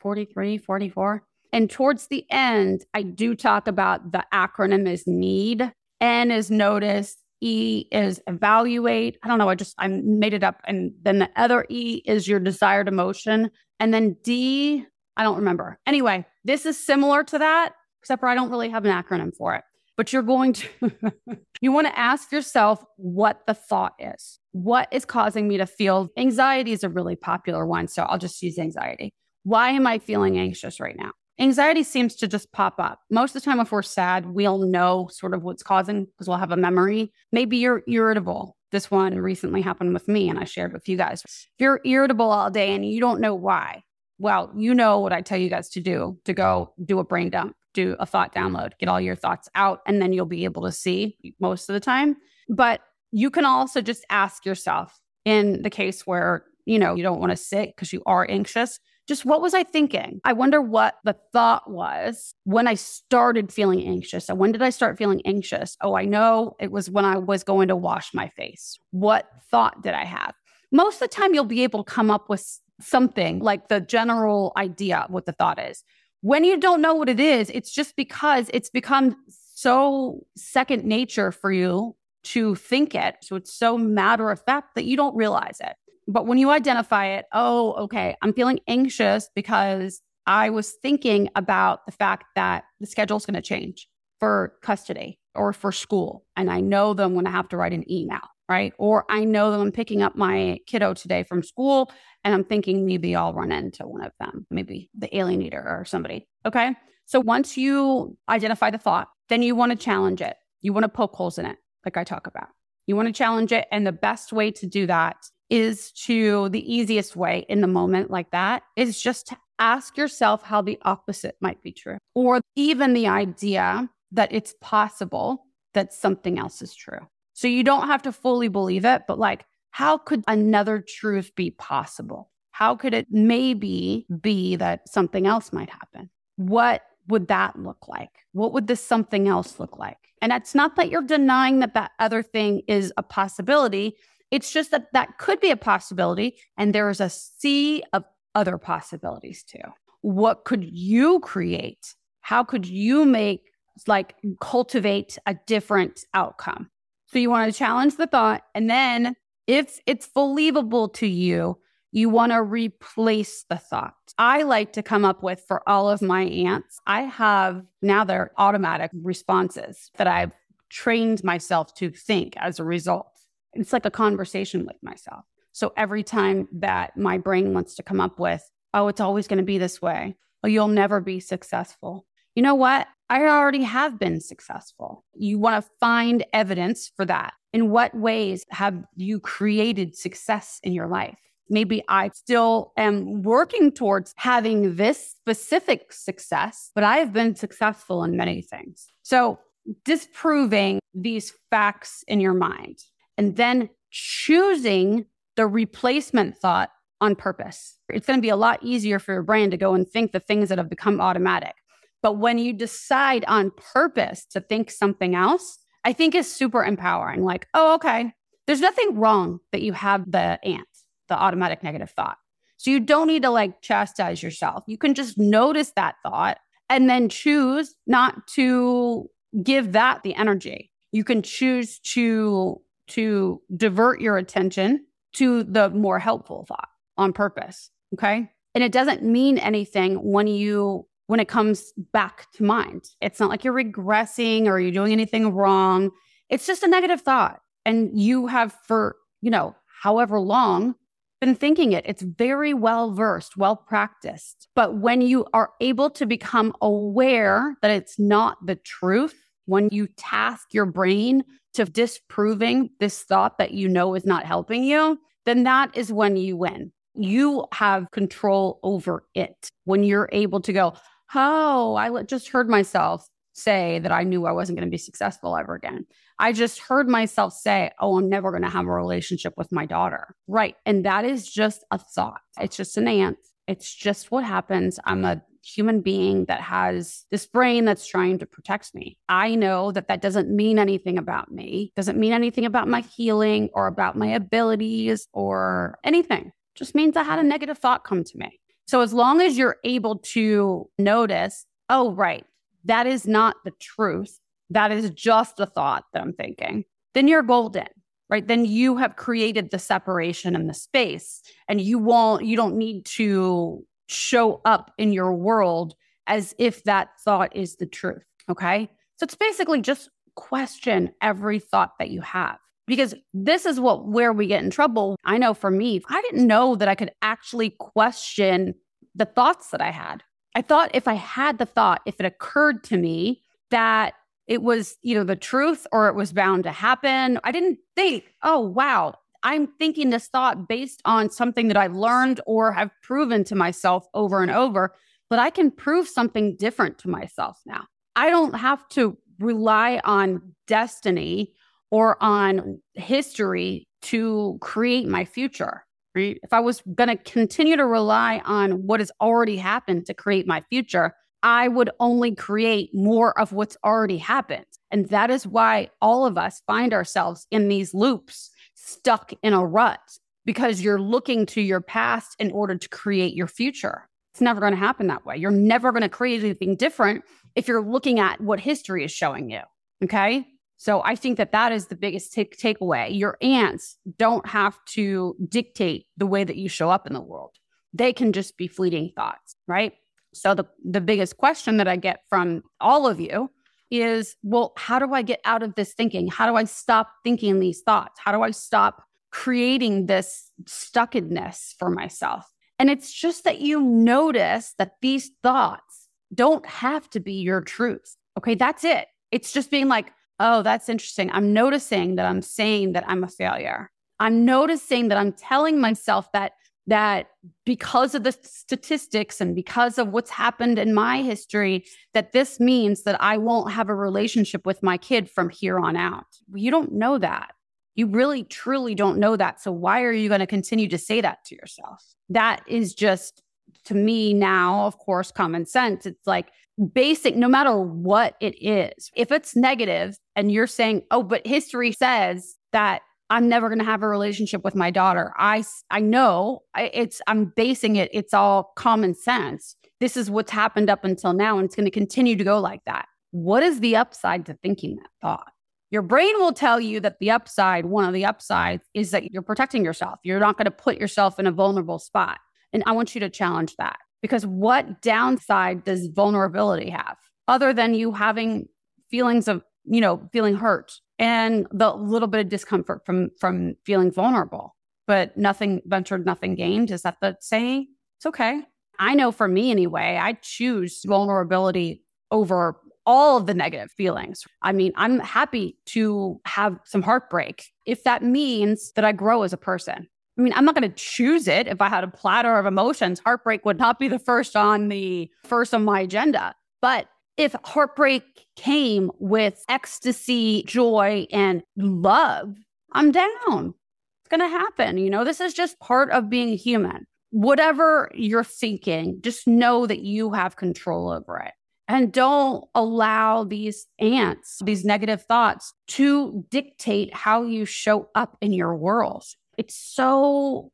43, 0.00 0.58
44. 0.58 1.22
And 1.52 1.70
towards 1.70 2.08
the 2.08 2.24
end, 2.30 2.84
I 2.94 3.02
do 3.02 3.34
talk 3.34 3.66
about 3.66 4.12
the 4.12 4.24
acronym 4.32 4.88
is 4.88 5.06
need. 5.06 5.72
N 6.00 6.30
is 6.30 6.50
notice, 6.50 7.16
E 7.40 7.86
is 7.90 8.20
evaluate. 8.26 9.18
I 9.22 9.28
don't 9.28 9.38
know, 9.38 9.48
I 9.48 9.54
just 9.54 9.74
I 9.78 9.88
made 9.88 10.34
it 10.34 10.44
up. 10.44 10.60
And 10.66 10.92
then 11.02 11.20
the 11.20 11.30
other 11.36 11.64
E 11.68 12.02
is 12.04 12.28
your 12.28 12.40
desired 12.40 12.88
emotion. 12.88 13.50
And 13.80 13.94
then 13.94 14.16
D, 14.22 14.84
I 15.16 15.22
don't 15.22 15.36
remember. 15.36 15.78
Anyway, 15.86 16.26
this 16.44 16.66
is 16.66 16.78
similar 16.78 17.24
to 17.24 17.38
that, 17.38 17.74
except 18.02 18.20
for 18.20 18.28
I 18.28 18.34
don't 18.34 18.50
really 18.50 18.68
have 18.68 18.84
an 18.84 18.92
acronym 18.92 19.34
for 19.36 19.54
it 19.54 19.64
but 19.98 20.12
you're 20.12 20.22
going 20.22 20.54
to 20.54 20.68
you 21.60 21.70
want 21.70 21.86
to 21.86 21.98
ask 21.98 22.32
yourself 22.32 22.82
what 22.96 23.42
the 23.46 23.52
thought 23.52 23.92
is 23.98 24.38
what 24.52 24.88
is 24.90 25.04
causing 25.04 25.46
me 25.46 25.58
to 25.58 25.66
feel 25.66 26.08
anxiety 26.16 26.72
is 26.72 26.82
a 26.82 26.88
really 26.88 27.16
popular 27.16 27.66
one 27.66 27.86
so 27.86 28.04
i'll 28.04 28.16
just 28.16 28.40
use 28.40 28.58
anxiety 28.58 29.12
why 29.48 29.70
am 29.70 29.86
i 29.86 29.98
feeling 29.98 30.38
anxious 30.38 30.80
right 30.80 30.96
now? 30.98 31.12
Anxiety 31.40 31.84
seems 31.84 32.16
to 32.16 32.26
just 32.26 32.50
pop 32.50 32.74
up. 32.78 32.98
Most 33.10 33.36
of 33.36 33.42
the 33.42 33.44
time 33.44 33.60
if 33.60 33.70
we're 33.70 33.82
sad 33.82 34.26
we'll 34.26 34.58
know 34.58 35.08
sort 35.10 35.34
of 35.34 35.42
what's 35.42 35.62
causing 35.62 36.04
because 36.04 36.28
we'll 36.28 36.36
have 36.36 36.52
a 36.52 36.56
memory. 36.56 37.12
Maybe 37.32 37.58
you're 37.58 37.82
irritable. 37.86 38.56
This 38.70 38.90
one 38.90 39.16
recently 39.18 39.62
happened 39.62 39.94
with 39.94 40.08
me 40.08 40.28
and 40.28 40.38
i 40.38 40.44
shared 40.44 40.72
with 40.72 40.88
you 40.88 40.96
guys. 40.96 41.22
If 41.24 41.46
you're 41.58 41.80
irritable 41.84 42.30
all 42.30 42.50
day 42.50 42.74
and 42.74 42.84
you 42.84 43.00
don't 43.00 43.20
know 43.20 43.34
why 43.34 43.82
well 44.20 44.50
you 44.56 44.74
know 44.74 44.98
what 44.98 45.12
i 45.12 45.20
tell 45.20 45.38
you 45.38 45.48
guys 45.48 45.68
to 45.68 45.80
do 45.80 46.18
to 46.24 46.32
go 46.32 46.74
do 46.84 46.98
a 46.98 47.04
brain 47.04 47.30
dump 47.30 47.54
do 47.78 47.94
a 48.00 48.06
thought 48.06 48.34
download, 48.34 48.72
get 48.80 48.88
all 48.88 49.00
your 49.00 49.14
thoughts 49.14 49.48
out, 49.54 49.80
and 49.86 50.02
then 50.02 50.12
you'll 50.12 50.26
be 50.26 50.44
able 50.44 50.62
to 50.62 50.72
see 50.72 51.16
most 51.40 51.68
of 51.68 51.74
the 51.74 51.80
time. 51.80 52.16
But 52.48 52.80
you 53.12 53.30
can 53.30 53.44
also 53.44 53.80
just 53.80 54.04
ask 54.10 54.44
yourself 54.44 54.98
in 55.24 55.62
the 55.62 55.70
case 55.70 56.06
where, 56.06 56.44
you 56.64 56.78
know, 56.78 56.96
you 56.96 57.04
don't 57.04 57.20
want 57.20 57.30
to 57.30 57.36
sit 57.36 57.68
because 57.68 57.92
you 57.92 58.02
are 58.04 58.26
anxious, 58.28 58.80
just 59.08 59.24
what 59.24 59.40
was 59.40 59.54
I 59.54 59.64
thinking? 59.64 60.20
I 60.22 60.34
wonder 60.34 60.60
what 60.60 60.96
the 61.02 61.16
thought 61.32 61.68
was 61.68 62.34
when 62.44 62.68
I 62.68 62.74
started 62.74 63.50
feeling 63.50 63.82
anxious. 63.82 64.26
So 64.26 64.34
when 64.34 64.52
did 64.52 64.62
I 64.62 64.68
start 64.68 64.98
feeling 64.98 65.22
anxious? 65.24 65.76
Oh, 65.80 65.96
I 65.96 66.04
know 66.04 66.54
it 66.60 66.70
was 66.70 66.90
when 66.90 67.06
I 67.06 67.16
was 67.16 67.42
going 67.42 67.68
to 67.68 67.76
wash 67.76 68.12
my 68.12 68.28
face. 68.28 68.78
What 68.90 69.26
thought 69.50 69.82
did 69.82 69.94
I 69.94 70.04
have? 70.04 70.34
Most 70.70 70.96
of 70.96 71.00
the 71.00 71.08
time, 71.08 71.32
you'll 71.32 71.44
be 71.44 71.62
able 71.62 71.82
to 71.82 71.90
come 71.90 72.10
up 72.10 72.28
with 72.28 72.60
something 72.80 73.38
like 73.38 73.68
the 73.68 73.80
general 73.80 74.52
idea 74.58 74.98
of 74.98 75.10
what 75.10 75.24
the 75.24 75.32
thought 75.32 75.58
is. 75.58 75.82
When 76.20 76.44
you 76.44 76.58
don't 76.58 76.82
know 76.82 76.94
what 76.94 77.08
it 77.08 77.18
is, 77.18 77.50
it's 77.50 77.72
just 77.72 77.96
because 77.96 78.50
it's 78.52 78.68
become 78.68 79.16
so 79.54 80.26
second 80.36 80.84
nature 80.84 81.32
for 81.32 81.50
you 81.50 81.96
to 82.24 82.54
think 82.56 82.94
it. 82.94 83.16
So 83.22 83.36
it's 83.36 83.54
so 83.54 83.78
matter 83.78 84.30
of 84.30 84.44
fact 84.44 84.74
that 84.74 84.84
you 84.84 84.96
don't 84.96 85.16
realize 85.16 85.58
it. 85.60 85.76
But 86.08 86.26
when 86.26 86.38
you 86.38 86.50
identify 86.50 87.08
it, 87.08 87.26
oh, 87.32 87.74
okay, 87.84 88.16
I'm 88.22 88.32
feeling 88.32 88.60
anxious 88.66 89.28
because 89.34 90.00
I 90.26 90.50
was 90.50 90.72
thinking 90.82 91.28
about 91.36 91.84
the 91.84 91.92
fact 91.92 92.24
that 92.34 92.64
the 92.80 92.86
schedule 92.86 93.18
is 93.18 93.26
going 93.26 93.34
to 93.34 93.42
change 93.42 93.88
for 94.18 94.54
custody 94.62 95.18
or 95.34 95.52
for 95.52 95.70
school. 95.70 96.24
And 96.34 96.50
I 96.50 96.60
know 96.60 96.94
them 96.94 97.14
when 97.14 97.26
I 97.26 97.30
have 97.30 97.48
to 97.50 97.58
write 97.58 97.74
an 97.74 97.90
email, 97.90 98.20
right? 98.48 98.72
Or 98.78 99.04
I 99.10 99.24
know 99.24 99.50
that 99.50 99.60
I'm 99.60 99.70
picking 99.70 100.02
up 100.02 100.16
my 100.16 100.58
kiddo 100.66 100.94
today 100.94 101.24
from 101.24 101.42
school 101.42 101.92
and 102.24 102.34
I'm 102.34 102.44
thinking 102.44 102.86
maybe 102.86 103.14
I'll 103.14 103.34
run 103.34 103.52
into 103.52 103.86
one 103.86 104.02
of 104.02 104.12
them, 104.18 104.46
maybe 104.50 104.90
the 104.96 105.08
alienator 105.08 105.64
or 105.64 105.84
somebody. 105.86 106.26
Okay. 106.46 106.74
So 107.04 107.20
once 107.20 107.56
you 107.56 108.16
identify 108.28 108.70
the 108.70 108.78
thought, 108.78 109.08
then 109.28 109.42
you 109.42 109.54
want 109.54 109.72
to 109.72 109.78
challenge 109.78 110.22
it. 110.22 110.36
You 110.62 110.72
want 110.72 110.84
to 110.84 110.88
poke 110.88 111.14
holes 111.14 111.38
in 111.38 111.46
it, 111.46 111.56
like 111.84 111.96
I 111.96 112.04
talk 112.04 112.26
about. 112.26 112.48
You 112.86 112.96
want 112.96 113.08
to 113.08 113.12
challenge 113.12 113.52
it. 113.52 113.66
And 113.70 113.86
the 113.86 113.92
best 113.92 114.32
way 114.32 114.50
to 114.52 114.66
do 114.66 114.86
that 114.86 115.16
is 115.50 115.92
to 115.92 116.48
the 116.50 116.72
easiest 116.72 117.16
way 117.16 117.46
in 117.48 117.60
the 117.60 117.66
moment 117.66 118.10
like 118.10 118.30
that 118.30 118.62
is 118.76 119.00
just 119.00 119.28
to 119.28 119.36
ask 119.58 119.96
yourself 119.96 120.42
how 120.42 120.62
the 120.62 120.78
opposite 120.82 121.36
might 121.40 121.62
be 121.62 121.72
true, 121.72 121.98
or 122.14 122.40
even 122.54 122.92
the 122.92 123.08
idea 123.08 123.88
that 124.12 124.32
it's 124.32 124.54
possible 124.60 125.44
that 125.74 125.92
something 125.92 126.38
else 126.38 126.62
is 126.62 126.74
true. 126.74 127.00
So 127.34 127.48
you 127.48 127.62
don't 127.62 127.86
have 127.86 128.02
to 128.02 128.12
fully 128.12 128.48
believe 128.48 128.84
it, 128.84 129.02
but 129.06 129.18
like, 129.18 129.44
how 129.70 129.98
could 129.98 130.24
another 130.26 130.84
truth 130.86 131.34
be 131.34 131.50
possible? 131.50 132.30
How 132.50 132.74
could 132.74 132.94
it 132.94 133.06
maybe 133.10 134.06
be 134.20 134.56
that 134.56 134.88
something 134.88 135.26
else 135.26 135.52
might 135.52 135.70
happen? 135.70 136.10
What 136.36 136.82
would 137.08 137.28
that 137.28 137.58
look 137.58 137.86
like? 137.86 138.10
What 138.32 138.52
would 138.52 138.66
this 138.66 138.84
something 138.84 139.28
else 139.28 139.60
look 139.60 139.78
like? 139.78 139.98
And 140.20 140.32
it's 140.32 140.54
not 140.54 140.76
that 140.76 140.90
you're 140.90 141.02
denying 141.02 141.60
that 141.60 141.74
that 141.74 141.92
other 141.98 142.22
thing 142.22 142.62
is 142.66 142.92
a 142.96 143.02
possibility. 143.02 143.96
It's 144.30 144.52
just 144.52 144.70
that 144.70 144.92
that 144.92 145.18
could 145.18 145.40
be 145.40 145.50
a 145.50 145.56
possibility. 145.56 146.36
And 146.56 146.74
there 146.74 146.90
is 146.90 147.00
a 147.00 147.10
sea 147.10 147.82
of 147.92 148.04
other 148.34 148.58
possibilities 148.58 149.42
too. 149.42 149.58
What 150.02 150.44
could 150.44 150.64
you 150.64 151.20
create? 151.20 151.94
How 152.20 152.44
could 152.44 152.66
you 152.66 153.04
make, 153.04 153.42
like, 153.86 154.16
cultivate 154.40 155.18
a 155.26 155.36
different 155.46 156.04
outcome? 156.14 156.70
So 157.06 157.18
you 157.18 157.30
want 157.30 157.50
to 157.50 157.58
challenge 157.58 157.96
the 157.96 158.06
thought. 158.06 158.42
And 158.54 158.68
then 158.68 159.16
if 159.46 159.80
it's 159.86 160.08
believable 160.08 160.90
to 160.90 161.06
you, 161.06 161.58
you 161.90 162.10
want 162.10 162.32
to 162.32 162.42
replace 162.42 163.44
the 163.48 163.56
thought. 163.56 163.94
I 164.18 164.42
like 164.42 164.74
to 164.74 164.82
come 164.82 165.06
up 165.06 165.22
with 165.22 165.42
for 165.48 165.66
all 165.66 165.88
of 165.88 166.02
my 166.02 166.24
ants, 166.24 166.80
I 166.86 167.02
have 167.02 167.62
now 167.80 168.04
they're 168.04 168.32
automatic 168.36 168.90
responses 168.92 169.90
that 169.96 170.06
I've 170.06 170.32
trained 170.68 171.24
myself 171.24 171.72
to 171.76 171.90
think 171.90 172.34
as 172.36 172.58
a 172.58 172.64
result. 172.64 173.17
It's 173.58 173.72
like 173.72 173.86
a 173.86 173.90
conversation 173.90 174.64
with 174.64 174.76
myself. 174.82 175.24
So 175.52 175.72
every 175.76 176.04
time 176.04 176.46
that 176.52 176.96
my 176.96 177.18
brain 177.18 177.52
wants 177.52 177.74
to 177.74 177.82
come 177.82 178.00
up 178.00 178.20
with, 178.20 178.48
oh, 178.72 178.86
it's 178.86 179.00
always 179.00 179.26
going 179.26 179.38
to 179.38 179.44
be 179.44 179.58
this 179.58 179.82
way, 179.82 180.14
oh, 180.44 180.48
you'll 180.48 180.68
never 180.68 181.00
be 181.00 181.18
successful. 181.18 182.06
You 182.36 182.42
know 182.42 182.54
what? 182.54 182.86
I 183.10 183.22
already 183.24 183.64
have 183.64 183.98
been 183.98 184.20
successful. 184.20 185.04
You 185.16 185.40
want 185.40 185.64
to 185.64 185.70
find 185.80 186.24
evidence 186.32 186.92
for 186.94 187.04
that. 187.06 187.32
In 187.52 187.70
what 187.70 187.94
ways 187.96 188.44
have 188.50 188.84
you 188.94 189.18
created 189.18 189.96
success 189.96 190.60
in 190.62 190.72
your 190.72 190.86
life? 190.86 191.18
Maybe 191.50 191.82
I 191.88 192.10
still 192.14 192.72
am 192.76 193.22
working 193.22 193.72
towards 193.72 194.14
having 194.18 194.76
this 194.76 195.10
specific 195.18 195.92
success, 195.92 196.70
but 196.74 196.84
I 196.84 196.98
have 196.98 197.12
been 197.12 197.34
successful 197.34 198.04
in 198.04 198.16
many 198.16 198.42
things. 198.42 198.86
So, 199.02 199.40
disproving 199.84 200.78
these 200.94 201.32
facts 201.50 202.04
in 202.06 202.20
your 202.20 202.34
mind 202.34 202.78
and 203.18 203.36
then 203.36 203.68
choosing 203.90 205.04
the 205.36 205.46
replacement 205.46 206.38
thought 206.38 206.70
on 207.00 207.14
purpose. 207.14 207.78
It's 207.90 208.06
going 208.06 208.18
to 208.18 208.22
be 208.22 208.28
a 208.30 208.36
lot 208.36 208.62
easier 208.62 208.98
for 208.98 209.12
your 209.12 209.22
brain 209.22 209.50
to 209.50 209.56
go 209.56 209.74
and 209.74 209.86
think 209.86 210.12
the 210.12 210.20
things 210.20 210.48
that 210.48 210.58
have 210.58 210.70
become 210.70 211.00
automatic. 211.00 211.54
But 212.02 212.14
when 212.14 212.38
you 212.38 212.52
decide 212.52 213.24
on 213.26 213.52
purpose 213.74 214.24
to 214.26 214.40
think 214.40 214.70
something 214.70 215.14
else, 215.14 215.58
I 215.84 215.92
think 215.92 216.14
is 216.14 216.32
super 216.32 216.64
empowering. 216.64 217.24
Like, 217.24 217.48
oh, 217.54 217.74
okay, 217.74 218.12
there's 218.46 218.60
nothing 218.60 218.96
wrong 218.96 219.40
that 219.52 219.62
you 219.62 219.72
have 219.72 220.10
the 220.10 220.38
ant, 220.44 220.68
the 221.08 221.18
automatic 221.18 221.62
negative 221.62 221.90
thought. 221.90 222.18
So 222.56 222.70
you 222.70 222.80
don't 222.80 223.06
need 223.06 223.22
to 223.22 223.30
like 223.30 223.62
chastise 223.62 224.22
yourself. 224.22 224.64
You 224.66 224.78
can 224.78 224.94
just 224.94 225.18
notice 225.18 225.72
that 225.76 225.96
thought 226.02 226.38
and 226.68 226.88
then 226.90 227.08
choose 227.08 227.74
not 227.86 228.26
to 228.34 229.08
give 229.42 229.72
that 229.72 230.02
the 230.02 230.14
energy. 230.14 230.70
You 230.90 231.04
can 231.04 231.22
choose 231.22 231.78
to 231.80 232.60
to 232.88 233.40
divert 233.56 234.00
your 234.00 234.16
attention 234.16 234.84
to 235.14 235.42
the 235.44 235.70
more 235.70 235.98
helpful 235.98 236.44
thought 236.48 236.68
on 236.96 237.12
purpose. 237.12 237.70
Okay. 237.94 238.30
And 238.54 238.64
it 238.64 238.72
doesn't 238.72 239.02
mean 239.02 239.38
anything 239.38 239.96
when 239.96 240.26
you 240.26 240.86
when 241.06 241.20
it 241.20 241.28
comes 241.28 241.72
back 241.92 242.30
to 242.32 242.44
mind. 242.44 242.84
It's 243.00 243.18
not 243.18 243.30
like 243.30 243.42
you're 243.42 243.54
regressing 243.54 244.46
or 244.46 244.60
you're 244.60 244.70
doing 244.70 244.92
anything 244.92 245.32
wrong. 245.32 245.90
It's 246.28 246.46
just 246.46 246.62
a 246.62 246.68
negative 246.68 247.00
thought. 247.00 247.40
And 247.64 247.98
you 247.98 248.26
have 248.26 248.54
for, 248.66 248.96
you 249.22 249.30
know, 249.30 249.56
however 249.82 250.20
long 250.20 250.74
been 251.20 251.34
thinking 251.34 251.72
it. 251.72 251.84
It's 251.86 252.02
very 252.02 252.52
well 252.52 252.92
versed, 252.92 253.36
well 253.36 253.56
practiced. 253.56 254.48
But 254.54 254.76
when 254.76 255.00
you 255.00 255.26
are 255.32 255.50
able 255.60 255.90
to 255.90 256.06
become 256.06 256.54
aware 256.60 257.56
that 257.62 257.70
it's 257.70 257.98
not 257.98 258.44
the 258.44 258.56
truth, 258.56 259.14
when 259.46 259.70
you 259.72 259.88
task 259.96 260.52
your 260.52 260.66
brain 260.66 261.24
to 261.58 261.64
disproving 261.64 262.70
this 262.78 263.02
thought 263.02 263.38
that 263.38 263.50
you 263.50 263.68
know 263.68 263.94
is 263.94 264.06
not 264.06 264.24
helping 264.24 264.62
you, 264.62 264.98
then 265.26 265.42
that 265.42 265.76
is 265.76 265.92
when 265.92 266.16
you 266.16 266.36
win. 266.36 266.72
You 266.94 267.46
have 267.52 267.90
control 267.90 268.60
over 268.62 269.04
it. 269.14 269.50
When 269.64 269.82
you're 269.82 270.08
able 270.12 270.40
to 270.42 270.52
go, 270.52 270.74
Oh, 271.14 271.74
I 271.74 272.02
just 272.04 272.28
heard 272.28 272.48
myself 272.48 273.08
say 273.32 273.78
that 273.80 273.92
I 273.92 274.04
knew 274.04 274.26
I 274.26 274.32
wasn't 274.32 274.58
going 274.58 274.68
to 274.68 274.70
be 274.70 274.78
successful 274.78 275.36
ever 275.36 275.54
again. 275.54 275.86
I 276.18 276.32
just 276.32 276.60
heard 276.60 276.88
myself 276.88 277.32
say, 277.32 277.70
Oh, 277.80 277.98
I'm 277.98 278.08
never 278.08 278.30
going 278.30 278.42
to 278.42 278.48
have 278.48 278.66
a 278.66 278.72
relationship 278.72 279.34
with 279.36 279.50
my 279.50 279.66
daughter. 279.66 280.14
Right. 280.28 280.54
And 280.64 280.84
that 280.84 281.04
is 281.04 281.28
just 281.28 281.64
a 281.70 281.78
thought. 281.78 282.20
It's 282.40 282.56
just 282.56 282.76
an 282.76 282.86
ant. 282.86 283.18
It's 283.48 283.74
just 283.74 284.12
what 284.12 284.24
happens. 284.24 284.78
I'm 284.84 285.04
a 285.04 285.22
human 285.48 285.80
being 285.80 286.26
that 286.26 286.40
has 286.40 287.04
this 287.10 287.26
brain 287.26 287.64
that's 287.64 287.86
trying 287.86 288.18
to 288.18 288.26
protect 288.26 288.74
me. 288.74 288.98
I 289.08 289.34
know 289.34 289.72
that 289.72 289.88
that 289.88 290.02
doesn't 290.02 290.34
mean 290.34 290.58
anything 290.58 290.98
about 290.98 291.30
me, 291.30 291.72
doesn't 291.76 291.98
mean 291.98 292.12
anything 292.12 292.44
about 292.44 292.68
my 292.68 292.80
healing 292.80 293.48
or 293.54 293.66
about 293.66 293.96
my 293.96 294.08
abilities 294.08 295.08
or 295.12 295.78
anything. 295.84 296.32
Just 296.54 296.74
means 296.74 296.96
I 296.96 297.02
had 297.02 297.18
a 297.18 297.22
negative 297.22 297.58
thought 297.58 297.84
come 297.84 298.04
to 298.04 298.18
me. 298.18 298.40
So 298.66 298.80
as 298.80 298.92
long 298.92 299.20
as 299.20 299.38
you're 299.38 299.56
able 299.64 299.98
to 299.98 300.68
notice, 300.78 301.46
oh, 301.70 301.92
right, 301.92 302.24
that 302.64 302.86
is 302.86 303.06
not 303.06 303.36
the 303.44 303.52
truth. 303.60 304.18
That 304.50 304.72
is 304.72 304.90
just 304.90 305.40
a 305.40 305.46
thought 305.46 305.84
that 305.92 306.02
I'm 306.02 306.12
thinking, 306.12 306.64
then 306.94 307.08
you're 307.08 307.22
golden 307.22 307.68
right 308.08 308.26
then 308.26 308.44
you 308.44 308.76
have 308.76 308.96
created 308.96 309.50
the 309.50 309.58
separation 309.58 310.34
and 310.34 310.48
the 310.48 310.54
space 310.54 311.22
and 311.48 311.60
you 311.60 311.78
won't 311.78 312.24
you 312.24 312.36
don't 312.36 312.56
need 312.56 312.84
to 312.84 313.64
show 313.88 314.40
up 314.44 314.72
in 314.78 314.92
your 314.92 315.12
world 315.12 315.74
as 316.06 316.34
if 316.38 316.64
that 316.64 316.88
thought 317.04 317.34
is 317.34 317.56
the 317.56 317.66
truth. 317.66 318.04
Okay. 318.30 318.70
So 318.96 319.04
it's 319.04 319.14
basically 319.14 319.60
just 319.60 319.90
question 320.14 320.90
every 321.00 321.38
thought 321.38 321.72
that 321.78 321.90
you 321.90 322.00
have 322.00 322.38
because 322.66 322.94
this 323.14 323.46
is 323.46 323.60
what 323.60 323.86
where 323.86 324.12
we 324.12 324.26
get 324.26 324.42
in 324.42 324.50
trouble. 324.50 324.96
I 325.04 325.18
know 325.18 325.34
for 325.34 325.50
me, 325.50 325.80
I 325.88 326.02
didn't 326.02 326.26
know 326.26 326.54
that 326.56 326.68
I 326.68 326.74
could 326.74 326.90
actually 327.02 327.50
question 327.50 328.54
the 328.94 329.04
thoughts 329.04 329.50
that 329.50 329.60
I 329.60 329.70
had. 329.70 330.02
I 330.34 330.42
thought 330.42 330.70
if 330.74 330.86
I 330.86 330.94
had 330.94 331.38
the 331.38 331.46
thought, 331.46 331.80
if 331.86 331.98
it 331.98 332.06
occurred 332.06 332.62
to 332.64 332.76
me 332.76 333.22
that 333.50 333.94
it 334.26 334.42
was 334.42 334.76
either 334.82 335.04
the 335.04 335.16
truth 335.16 335.66
or 335.72 335.88
it 335.88 335.94
was 335.94 336.12
bound 336.12 336.44
to 336.44 336.52
happen, 336.52 337.18
I 337.24 337.32
didn't 337.32 337.58
think, 337.74 338.12
oh, 338.22 338.40
wow, 338.40 338.94
I'm 339.22 339.46
thinking 339.46 339.90
this 339.90 340.08
thought 340.08 340.48
based 340.48 340.80
on 340.84 341.10
something 341.10 341.48
that 341.48 341.56
I've 341.56 341.74
learned 341.74 342.20
or 342.26 342.52
have 342.52 342.70
proven 342.82 343.24
to 343.24 343.34
myself 343.34 343.86
over 343.94 344.22
and 344.22 344.30
over, 344.30 344.74
but 345.10 345.18
I 345.18 345.30
can 345.30 345.50
prove 345.50 345.88
something 345.88 346.36
different 346.36 346.78
to 346.78 346.88
myself 346.88 347.40
now. 347.46 347.64
I 347.96 348.10
don't 348.10 348.34
have 348.34 348.68
to 348.70 348.96
rely 349.18 349.80
on 349.84 350.34
destiny 350.46 351.34
or 351.70 352.02
on 352.02 352.60
history 352.74 353.66
to 353.82 354.38
create 354.40 354.86
my 354.86 355.04
future. 355.04 355.64
Right? 355.94 356.18
If 356.22 356.32
I 356.32 356.40
was 356.40 356.62
going 356.74 356.88
to 356.88 356.96
continue 356.96 357.56
to 357.56 357.66
rely 357.66 358.22
on 358.24 358.66
what 358.66 358.80
has 358.80 358.92
already 359.00 359.36
happened 359.36 359.86
to 359.86 359.94
create 359.94 360.26
my 360.26 360.44
future, 360.48 360.94
I 361.22 361.48
would 361.48 361.70
only 361.80 362.14
create 362.14 362.70
more 362.72 363.18
of 363.18 363.32
what's 363.32 363.56
already 363.64 363.98
happened. 363.98 364.44
And 364.70 364.88
that 364.90 365.10
is 365.10 365.26
why 365.26 365.70
all 365.80 366.06
of 366.06 366.16
us 366.16 366.42
find 366.46 366.72
ourselves 366.72 367.26
in 367.30 367.48
these 367.48 367.74
loops 367.74 368.30
stuck 368.68 369.12
in 369.22 369.32
a 369.32 369.44
rut 369.44 369.80
because 370.24 370.60
you're 370.60 370.80
looking 370.80 371.26
to 371.26 371.40
your 371.40 371.60
past 371.60 372.14
in 372.18 372.30
order 372.32 372.56
to 372.56 372.68
create 372.68 373.14
your 373.14 373.26
future. 373.26 373.88
It's 374.12 374.20
never 374.20 374.40
going 374.40 374.52
to 374.52 374.58
happen 374.58 374.88
that 374.88 375.06
way. 375.06 375.16
You're 375.16 375.30
never 375.30 375.72
going 375.72 375.82
to 375.82 375.88
create 375.88 376.22
anything 376.22 376.56
different 376.56 377.04
if 377.34 377.48
you're 377.48 377.62
looking 377.62 378.00
at 378.00 378.20
what 378.20 378.40
history 378.40 378.84
is 378.84 378.90
showing 378.90 379.30
you. 379.30 379.40
Okay. 379.84 380.26
So 380.56 380.82
I 380.82 380.96
think 380.96 381.18
that 381.18 381.32
that 381.32 381.52
is 381.52 381.66
the 381.66 381.76
biggest 381.76 382.12
take- 382.12 382.36
takeaway. 382.36 382.96
Your 382.98 383.16
ants 383.22 383.76
don't 383.96 384.26
have 384.26 384.58
to 384.70 385.14
dictate 385.28 385.86
the 385.96 386.06
way 386.06 386.24
that 386.24 386.36
you 386.36 386.48
show 386.48 386.68
up 386.68 386.86
in 386.86 386.94
the 386.94 387.00
world. 387.00 387.36
They 387.72 387.92
can 387.92 388.12
just 388.12 388.36
be 388.36 388.48
fleeting 388.48 388.92
thoughts, 388.96 389.36
right? 389.46 389.72
So 390.14 390.34
the 390.34 390.46
the 390.64 390.80
biggest 390.80 391.16
question 391.16 391.58
that 391.58 391.68
I 391.68 391.76
get 391.76 392.00
from 392.08 392.42
all 392.60 392.86
of 392.88 392.98
you 392.98 393.30
is, 393.70 394.16
well, 394.22 394.52
how 394.56 394.78
do 394.78 394.92
I 394.92 395.02
get 395.02 395.20
out 395.24 395.42
of 395.42 395.54
this 395.54 395.74
thinking? 395.74 396.08
How 396.08 396.26
do 396.26 396.36
I 396.36 396.44
stop 396.44 396.90
thinking 397.04 397.38
these 397.38 397.60
thoughts? 397.60 398.00
How 398.02 398.12
do 398.12 398.22
I 398.22 398.30
stop 398.30 398.82
creating 399.10 399.86
this 399.86 400.30
stuckedness 400.44 401.54
for 401.58 401.70
myself? 401.70 402.26
And 402.58 402.70
it's 402.70 402.92
just 402.92 403.24
that 403.24 403.40
you 403.40 403.60
notice 403.60 404.54
that 404.58 404.72
these 404.82 405.10
thoughts 405.22 405.88
don't 406.12 406.44
have 406.46 406.88
to 406.90 407.00
be 407.00 407.14
your 407.14 407.40
truth. 407.40 407.96
Okay, 408.16 408.34
that's 408.34 408.64
it. 408.64 408.88
It's 409.12 409.32
just 409.32 409.50
being 409.50 409.68
like, 409.68 409.92
oh, 410.18 410.42
that's 410.42 410.68
interesting. 410.68 411.10
I'm 411.12 411.32
noticing 411.32 411.96
that 411.96 412.06
I'm 412.06 412.22
saying 412.22 412.72
that 412.72 412.84
I'm 412.88 413.04
a 413.04 413.08
failure. 413.08 413.70
I'm 414.00 414.24
noticing 414.24 414.88
that 414.88 414.98
I'm 414.98 415.12
telling 415.12 415.60
myself 415.60 416.10
that 416.12 416.32
that 416.68 417.08
because 417.44 417.94
of 417.94 418.04
the 418.04 418.12
statistics 418.22 419.20
and 419.20 419.34
because 419.34 419.78
of 419.78 419.88
what's 419.88 420.10
happened 420.10 420.58
in 420.58 420.74
my 420.74 421.02
history 421.02 421.64
that 421.94 422.12
this 422.12 422.38
means 422.38 422.82
that 422.82 423.02
I 423.02 423.16
won't 423.16 423.50
have 423.52 423.68
a 423.68 423.74
relationship 423.74 424.44
with 424.44 424.62
my 424.62 424.76
kid 424.76 425.10
from 425.10 425.30
here 425.30 425.58
on 425.58 425.76
out. 425.76 426.04
You 426.34 426.50
don't 426.50 426.72
know 426.72 426.98
that. 426.98 427.32
You 427.74 427.86
really 427.86 428.22
truly 428.22 428.74
don't 428.74 428.98
know 428.98 429.16
that. 429.16 429.40
So 429.40 429.50
why 429.50 429.82
are 429.82 429.92
you 429.92 430.08
going 430.08 430.20
to 430.20 430.26
continue 430.26 430.68
to 430.68 430.78
say 430.78 431.00
that 431.00 431.24
to 431.26 431.34
yourself? 431.34 431.82
That 432.10 432.42
is 432.46 432.74
just 432.74 433.22
to 433.64 433.74
me 433.74 434.12
now, 434.12 434.66
of 434.66 434.78
course, 434.78 435.10
common 435.10 435.46
sense. 435.46 435.86
It's 435.86 436.06
like 436.06 436.28
basic, 436.74 437.16
no 437.16 437.28
matter 437.28 437.56
what 437.56 438.16
it 438.20 438.34
is. 438.42 438.90
If 438.94 439.10
it's 439.10 439.34
negative 439.34 439.98
and 440.16 440.30
you're 440.30 440.46
saying, 440.46 440.82
oh, 440.90 441.02
but 441.02 441.26
history 441.26 441.72
says 441.72 442.36
that 442.52 442.82
I'm 443.10 443.28
never 443.28 443.48
going 443.48 443.58
to 443.58 443.64
have 443.64 443.82
a 443.82 443.88
relationship 443.88 444.44
with 444.44 444.54
my 444.54 444.70
daughter. 444.70 445.12
I 445.16 445.44
I 445.70 445.80
know 445.80 446.42
it's 446.56 447.00
I'm 447.06 447.32
basing 447.36 447.76
it 447.76 447.90
it's 447.92 448.12
all 448.14 448.52
common 448.56 448.94
sense. 448.94 449.56
This 449.80 449.96
is 449.96 450.10
what's 450.10 450.30
happened 450.30 450.68
up 450.68 450.84
until 450.84 451.12
now 451.12 451.38
and 451.38 451.46
it's 451.46 451.54
going 451.54 451.64
to 451.64 451.70
continue 451.70 452.16
to 452.16 452.24
go 452.24 452.38
like 452.40 452.60
that. 452.66 452.86
What 453.10 453.42
is 453.42 453.60
the 453.60 453.76
upside 453.76 454.26
to 454.26 454.34
thinking 454.34 454.76
that 454.76 454.90
thought? 455.00 455.32
Your 455.70 455.82
brain 455.82 456.18
will 456.18 456.32
tell 456.32 456.60
you 456.60 456.80
that 456.80 456.98
the 456.98 457.10
upside, 457.10 457.66
one 457.66 457.84
of 457.84 457.92
the 457.92 458.04
upsides 458.04 458.64
is 458.74 458.90
that 458.90 459.10
you're 459.10 459.22
protecting 459.22 459.64
yourself. 459.64 459.98
You're 460.02 460.20
not 460.20 460.36
going 460.36 460.46
to 460.46 460.50
put 460.50 460.78
yourself 460.78 461.18
in 461.18 461.26
a 461.26 461.32
vulnerable 461.32 461.78
spot. 461.78 462.18
And 462.52 462.62
I 462.66 462.72
want 462.72 462.94
you 462.94 463.00
to 463.00 463.10
challenge 463.10 463.54
that 463.56 463.76
because 464.00 464.24
what 464.24 464.80
downside 464.80 465.64
does 465.64 465.86
vulnerability 465.88 466.70
have 466.70 466.96
other 467.26 467.52
than 467.52 467.74
you 467.74 467.92
having 467.92 468.48
feelings 468.90 469.28
of, 469.28 469.42
you 469.64 469.80
know, 469.80 470.08
feeling 470.12 470.36
hurt 470.36 470.72
and 470.98 471.46
the 471.52 471.72
little 471.72 472.08
bit 472.08 472.20
of 472.20 472.28
discomfort 472.28 472.84
from 472.84 473.10
from 473.18 473.56
feeling 473.64 473.90
vulnerable. 473.90 474.54
But 474.86 475.16
nothing 475.16 475.60
ventured, 475.66 476.06
nothing 476.06 476.34
gained. 476.34 476.70
Is 476.70 476.82
that 476.82 476.96
the 477.00 477.16
saying? 477.20 477.68
It's 477.98 478.06
okay. 478.06 478.42
I 478.78 478.94
know 478.94 479.12
for 479.12 479.28
me 479.28 479.50
anyway, 479.50 479.98
I 480.00 480.14
choose 480.22 480.82
vulnerability 480.86 481.82
over 482.10 482.60
all 482.86 483.18
of 483.18 483.26
the 483.26 483.34
negative 483.34 483.70
feelings. 483.70 484.24
I 484.40 484.52
mean, 484.52 484.72
I'm 484.76 484.98
happy 485.00 485.58
to 485.66 486.18
have 486.24 486.58
some 486.64 486.80
heartbreak 486.80 487.44
if 487.66 487.84
that 487.84 488.02
means 488.02 488.72
that 488.76 488.84
I 488.84 488.92
grow 488.92 489.24
as 489.24 489.34
a 489.34 489.36
person. 489.36 489.86
I 490.18 490.20
mean, 490.20 490.32
I'm 490.34 490.44
not 490.44 490.54
going 490.54 490.68
to 490.68 490.74
choose 490.74 491.28
it. 491.28 491.46
If 491.46 491.60
I 491.60 491.68
had 491.68 491.84
a 491.84 491.88
platter 491.88 492.38
of 492.38 492.46
emotions, 492.46 493.00
heartbreak 493.04 493.44
would 493.44 493.58
not 493.58 493.78
be 493.78 493.88
the 493.88 493.98
first 493.98 494.36
on 494.36 494.68
the 494.68 495.10
first 495.24 495.54
on 495.54 495.64
my 495.64 495.80
agenda. 495.80 496.34
But 496.62 496.88
if 497.18 497.34
heartbreak 497.44 498.04
came 498.36 498.90
with 499.00 499.44
ecstasy, 499.48 500.44
joy, 500.46 501.06
and 501.12 501.42
love, 501.56 502.34
I'm 502.72 502.92
down. 502.92 503.54
It's 504.00 504.08
going 504.08 504.20
to 504.20 504.28
happen. 504.28 504.78
You 504.78 504.88
know, 504.88 505.04
this 505.04 505.20
is 505.20 505.34
just 505.34 505.58
part 505.58 505.90
of 505.90 506.08
being 506.08 506.38
human. 506.38 506.86
Whatever 507.10 507.90
you're 507.92 508.24
thinking, 508.24 509.00
just 509.02 509.26
know 509.26 509.66
that 509.66 509.80
you 509.80 510.12
have 510.12 510.36
control 510.36 510.90
over 510.90 511.18
it. 511.18 511.32
And 511.66 511.92
don't 511.92 512.44
allow 512.54 513.24
these 513.24 513.66
ants, 513.78 514.38
these 514.44 514.64
negative 514.64 515.02
thoughts 515.02 515.52
to 515.68 516.24
dictate 516.30 516.94
how 516.94 517.24
you 517.24 517.44
show 517.44 517.90
up 517.94 518.16
in 518.20 518.32
your 518.32 518.54
world. 518.54 519.04
It's 519.36 519.54
so 519.54 520.50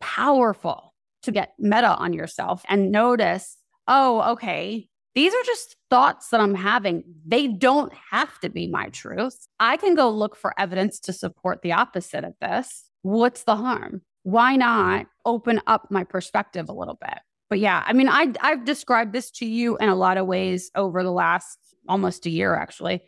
powerful 0.00 0.94
to 1.22 1.32
get 1.32 1.54
meta 1.58 1.96
on 1.96 2.12
yourself 2.12 2.62
and 2.68 2.92
notice, 2.92 3.58
oh, 3.88 4.32
okay, 4.32 4.88
these 5.14 5.32
are 5.32 5.42
just 5.44 5.76
thoughts 5.94 6.30
that 6.30 6.40
I'm 6.40 6.56
having. 6.56 7.04
They 7.24 7.46
don't 7.46 7.92
have 8.10 8.40
to 8.40 8.48
be 8.48 8.66
my 8.66 8.88
truth. 8.88 9.46
I 9.60 9.76
can 9.76 9.94
go 9.94 10.10
look 10.10 10.34
for 10.34 10.52
evidence 10.58 10.98
to 10.98 11.12
support 11.12 11.62
the 11.62 11.70
opposite 11.70 12.24
of 12.24 12.34
this. 12.40 12.90
What's 13.02 13.44
the 13.44 13.54
harm? 13.54 14.02
Why 14.24 14.56
not 14.56 15.06
open 15.24 15.60
up 15.68 15.92
my 15.92 16.02
perspective 16.02 16.68
a 16.68 16.72
little 16.72 16.98
bit? 17.00 17.18
But 17.48 17.60
yeah, 17.60 17.84
I 17.86 17.92
mean, 17.92 18.08
I, 18.08 18.32
I've 18.40 18.64
described 18.64 19.12
this 19.12 19.30
to 19.32 19.46
you 19.46 19.76
in 19.76 19.88
a 19.88 19.94
lot 19.94 20.16
of 20.16 20.26
ways 20.26 20.68
over 20.74 21.04
the 21.04 21.12
last 21.12 21.60
almost 21.88 22.26
a 22.26 22.30
year, 22.30 22.56
actually. 22.56 23.00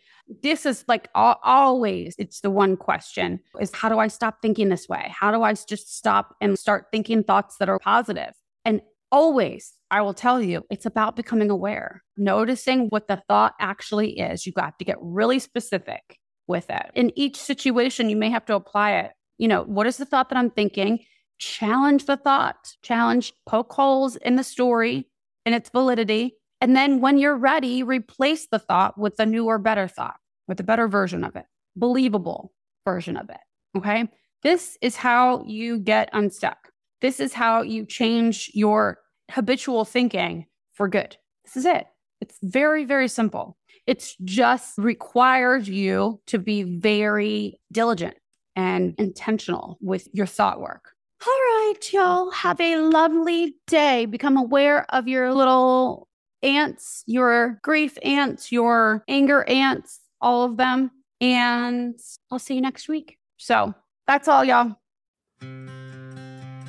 This 0.45 0.65
is 0.65 0.85
like 0.87 1.09
always, 1.17 2.15
it's 2.21 2.41
the 2.41 2.51
one 2.53 2.77
question 2.77 3.41
is 3.61 3.75
how 3.75 3.89
do 3.89 3.99
I 3.99 4.07
stop 4.07 4.41
thinking 4.41 4.69
this 4.69 4.89
way? 4.89 5.09
How 5.13 5.33
do 5.33 5.43
I 5.43 5.55
just 5.55 5.97
stop 5.97 6.37
and 6.41 6.57
start 6.57 6.87
thinking 6.93 7.25
thoughts 7.25 7.57
that 7.57 7.69
are 7.69 7.81
positive? 7.81 8.35
And 8.65 8.81
always 9.11 9.77
I 9.91 10.03
will 10.03 10.15
tell 10.15 10.43
you, 10.43 10.65
it's 10.69 10.87
about 10.87 11.17
becoming 11.17 11.51
aware, 11.51 12.03
noticing 12.17 12.89
what 12.89 13.07
the 13.07 13.23
thought 13.29 13.55
actually 13.61 14.19
is. 14.19 14.47
You 14.47 14.53
got 14.53 14.79
to 14.79 14.85
get 14.85 14.97
really 15.01 15.39
specific 15.39 16.19
with 16.49 16.69
it. 16.71 16.91
In 16.95 17.13
each 17.17 17.37
situation, 17.37 18.11
you 18.11 18.17
may 18.17 18.31
have 18.31 18.45
to 18.47 18.55
apply 18.55 18.93
it. 18.95 19.13
You 19.39 19.49
know, 19.49 19.63
what 19.63 19.87
is 19.87 19.97
the 19.97 20.07
thought 20.07 20.29
that 20.31 20.39
I'm 20.39 20.51
thinking? 20.51 21.01
Challenge 21.39 22.05
the 22.07 22.17
thought, 22.17 22.73
challenge, 22.83 23.33
poke 23.47 23.73
holes 23.73 24.17
in 24.17 24.37
the 24.37 24.45
story 24.45 25.07
and 25.45 25.55
its 25.55 25.71
validity. 25.71 26.35
And 26.61 26.75
then 26.75 27.01
when 27.01 27.19
you're 27.19 27.37
ready, 27.37 27.83
replace 27.83 28.49
the 28.49 28.59
thought 28.59 28.99
with 28.99 29.21
a 29.21 29.27
newer, 29.27 29.59
better 29.59 29.87
thought, 29.87 30.17
with 30.49 30.59
a 30.59 30.65
better 30.65 30.89
version 30.89 31.23
of 31.23 31.37
it, 31.37 31.45
believable 31.77 32.53
version 32.85 33.17
of 33.17 33.29
it. 33.31 33.41
Okay. 33.77 34.09
This 34.43 34.79
is 34.81 34.97
how 34.97 35.45
you 35.47 35.79
get 35.79 36.09
unstuck. 36.13 36.71
This 37.01 37.21
is 37.21 37.33
how 37.33 37.63
you 37.63 37.85
change 37.85 38.51
your 38.55 38.99
habitual 39.31 39.85
thinking 39.85 40.47
for 40.73 40.89
good. 40.89 41.17
This 41.45 41.57
is 41.57 41.67
it. 41.67 41.87
It's 42.21 42.39
very, 42.43 42.85
very 42.85 43.09
simple. 43.09 43.57
It's 43.87 44.17
just 44.25 44.79
requires 44.79 45.69
you 45.69 46.21
to 46.27 46.39
be 46.39 46.63
very 46.63 47.61
diligent 47.73 48.17
and 48.57 48.95
intentional 48.99 49.79
with 49.81 50.09
your 50.13 50.27
thought 50.27 50.61
work. 50.61 50.93
All 51.27 51.33
right, 51.33 51.93
y'all. 51.93 52.31
Have 52.31 52.61
a 52.61 52.77
lovely 52.79 53.57
day. 53.67 54.07
Become 54.07 54.37
aware 54.37 54.87
of 54.91 55.09
your 55.09 55.33
little 55.33 56.09
ants, 56.43 57.03
your 57.07 57.59
grief 57.63 57.97
ants, 58.03 58.51
your 58.53 59.05
anger 59.09 59.45
ants, 59.45 60.01
all 60.21 60.45
of 60.45 60.57
them. 60.57 60.91
And 61.21 61.99
I'll 62.31 62.39
see 62.39 62.55
you 62.55 62.61
next 62.61 62.89
week. 62.89 63.19
So 63.37 63.75
that's 64.07 64.29
all, 64.29 64.45
y'all. 64.45 64.77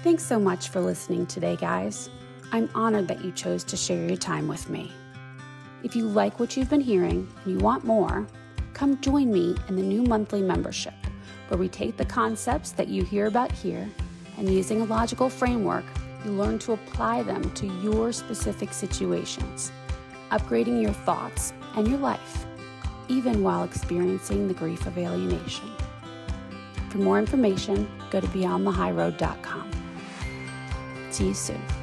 Thanks 0.07 0.23
so 0.23 0.39
much 0.39 0.69
for 0.69 0.79
listening 0.79 1.25
today, 1.25 1.57
guys. 1.57 2.09
I'm 2.53 2.69
honored 2.73 3.09
that 3.09 3.25
you 3.25 3.33
chose 3.33 3.65
to 3.65 3.75
share 3.75 4.07
your 4.07 4.15
time 4.15 4.47
with 4.47 4.69
me. 4.69 4.89
If 5.83 5.97
you 5.97 6.07
like 6.07 6.39
what 6.39 6.55
you've 6.55 6.69
been 6.69 6.79
hearing 6.79 7.27
and 7.43 7.53
you 7.53 7.59
want 7.59 7.83
more, 7.83 8.25
come 8.73 9.01
join 9.01 9.33
me 9.33 9.57
in 9.67 9.75
the 9.75 9.81
new 9.81 10.03
monthly 10.03 10.41
membership, 10.41 10.93
where 11.49 11.57
we 11.57 11.67
take 11.67 11.97
the 11.97 12.05
concepts 12.05 12.71
that 12.71 12.87
you 12.87 13.03
hear 13.03 13.25
about 13.25 13.51
here 13.51 13.85
and 14.37 14.49
using 14.49 14.79
a 14.79 14.85
logical 14.85 15.29
framework, 15.29 15.83
you 16.23 16.31
learn 16.31 16.57
to 16.59 16.71
apply 16.71 17.21
them 17.23 17.51
to 17.55 17.67
your 17.81 18.13
specific 18.13 18.71
situations, 18.71 19.73
upgrading 20.31 20.81
your 20.81 20.93
thoughts 20.93 21.51
and 21.75 21.85
your 21.85 21.99
life, 21.99 22.45
even 23.09 23.43
while 23.43 23.65
experiencing 23.65 24.47
the 24.47 24.53
grief 24.53 24.87
of 24.87 24.97
alienation. 24.97 25.69
For 26.91 26.99
more 26.99 27.19
information, 27.19 27.89
go 28.09 28.21
to 28.21 28.27
beyondthehighroad.com. 28.27 29.66
See 31.09 31.27
you 31.27 31.33
soon. 31.33 31.76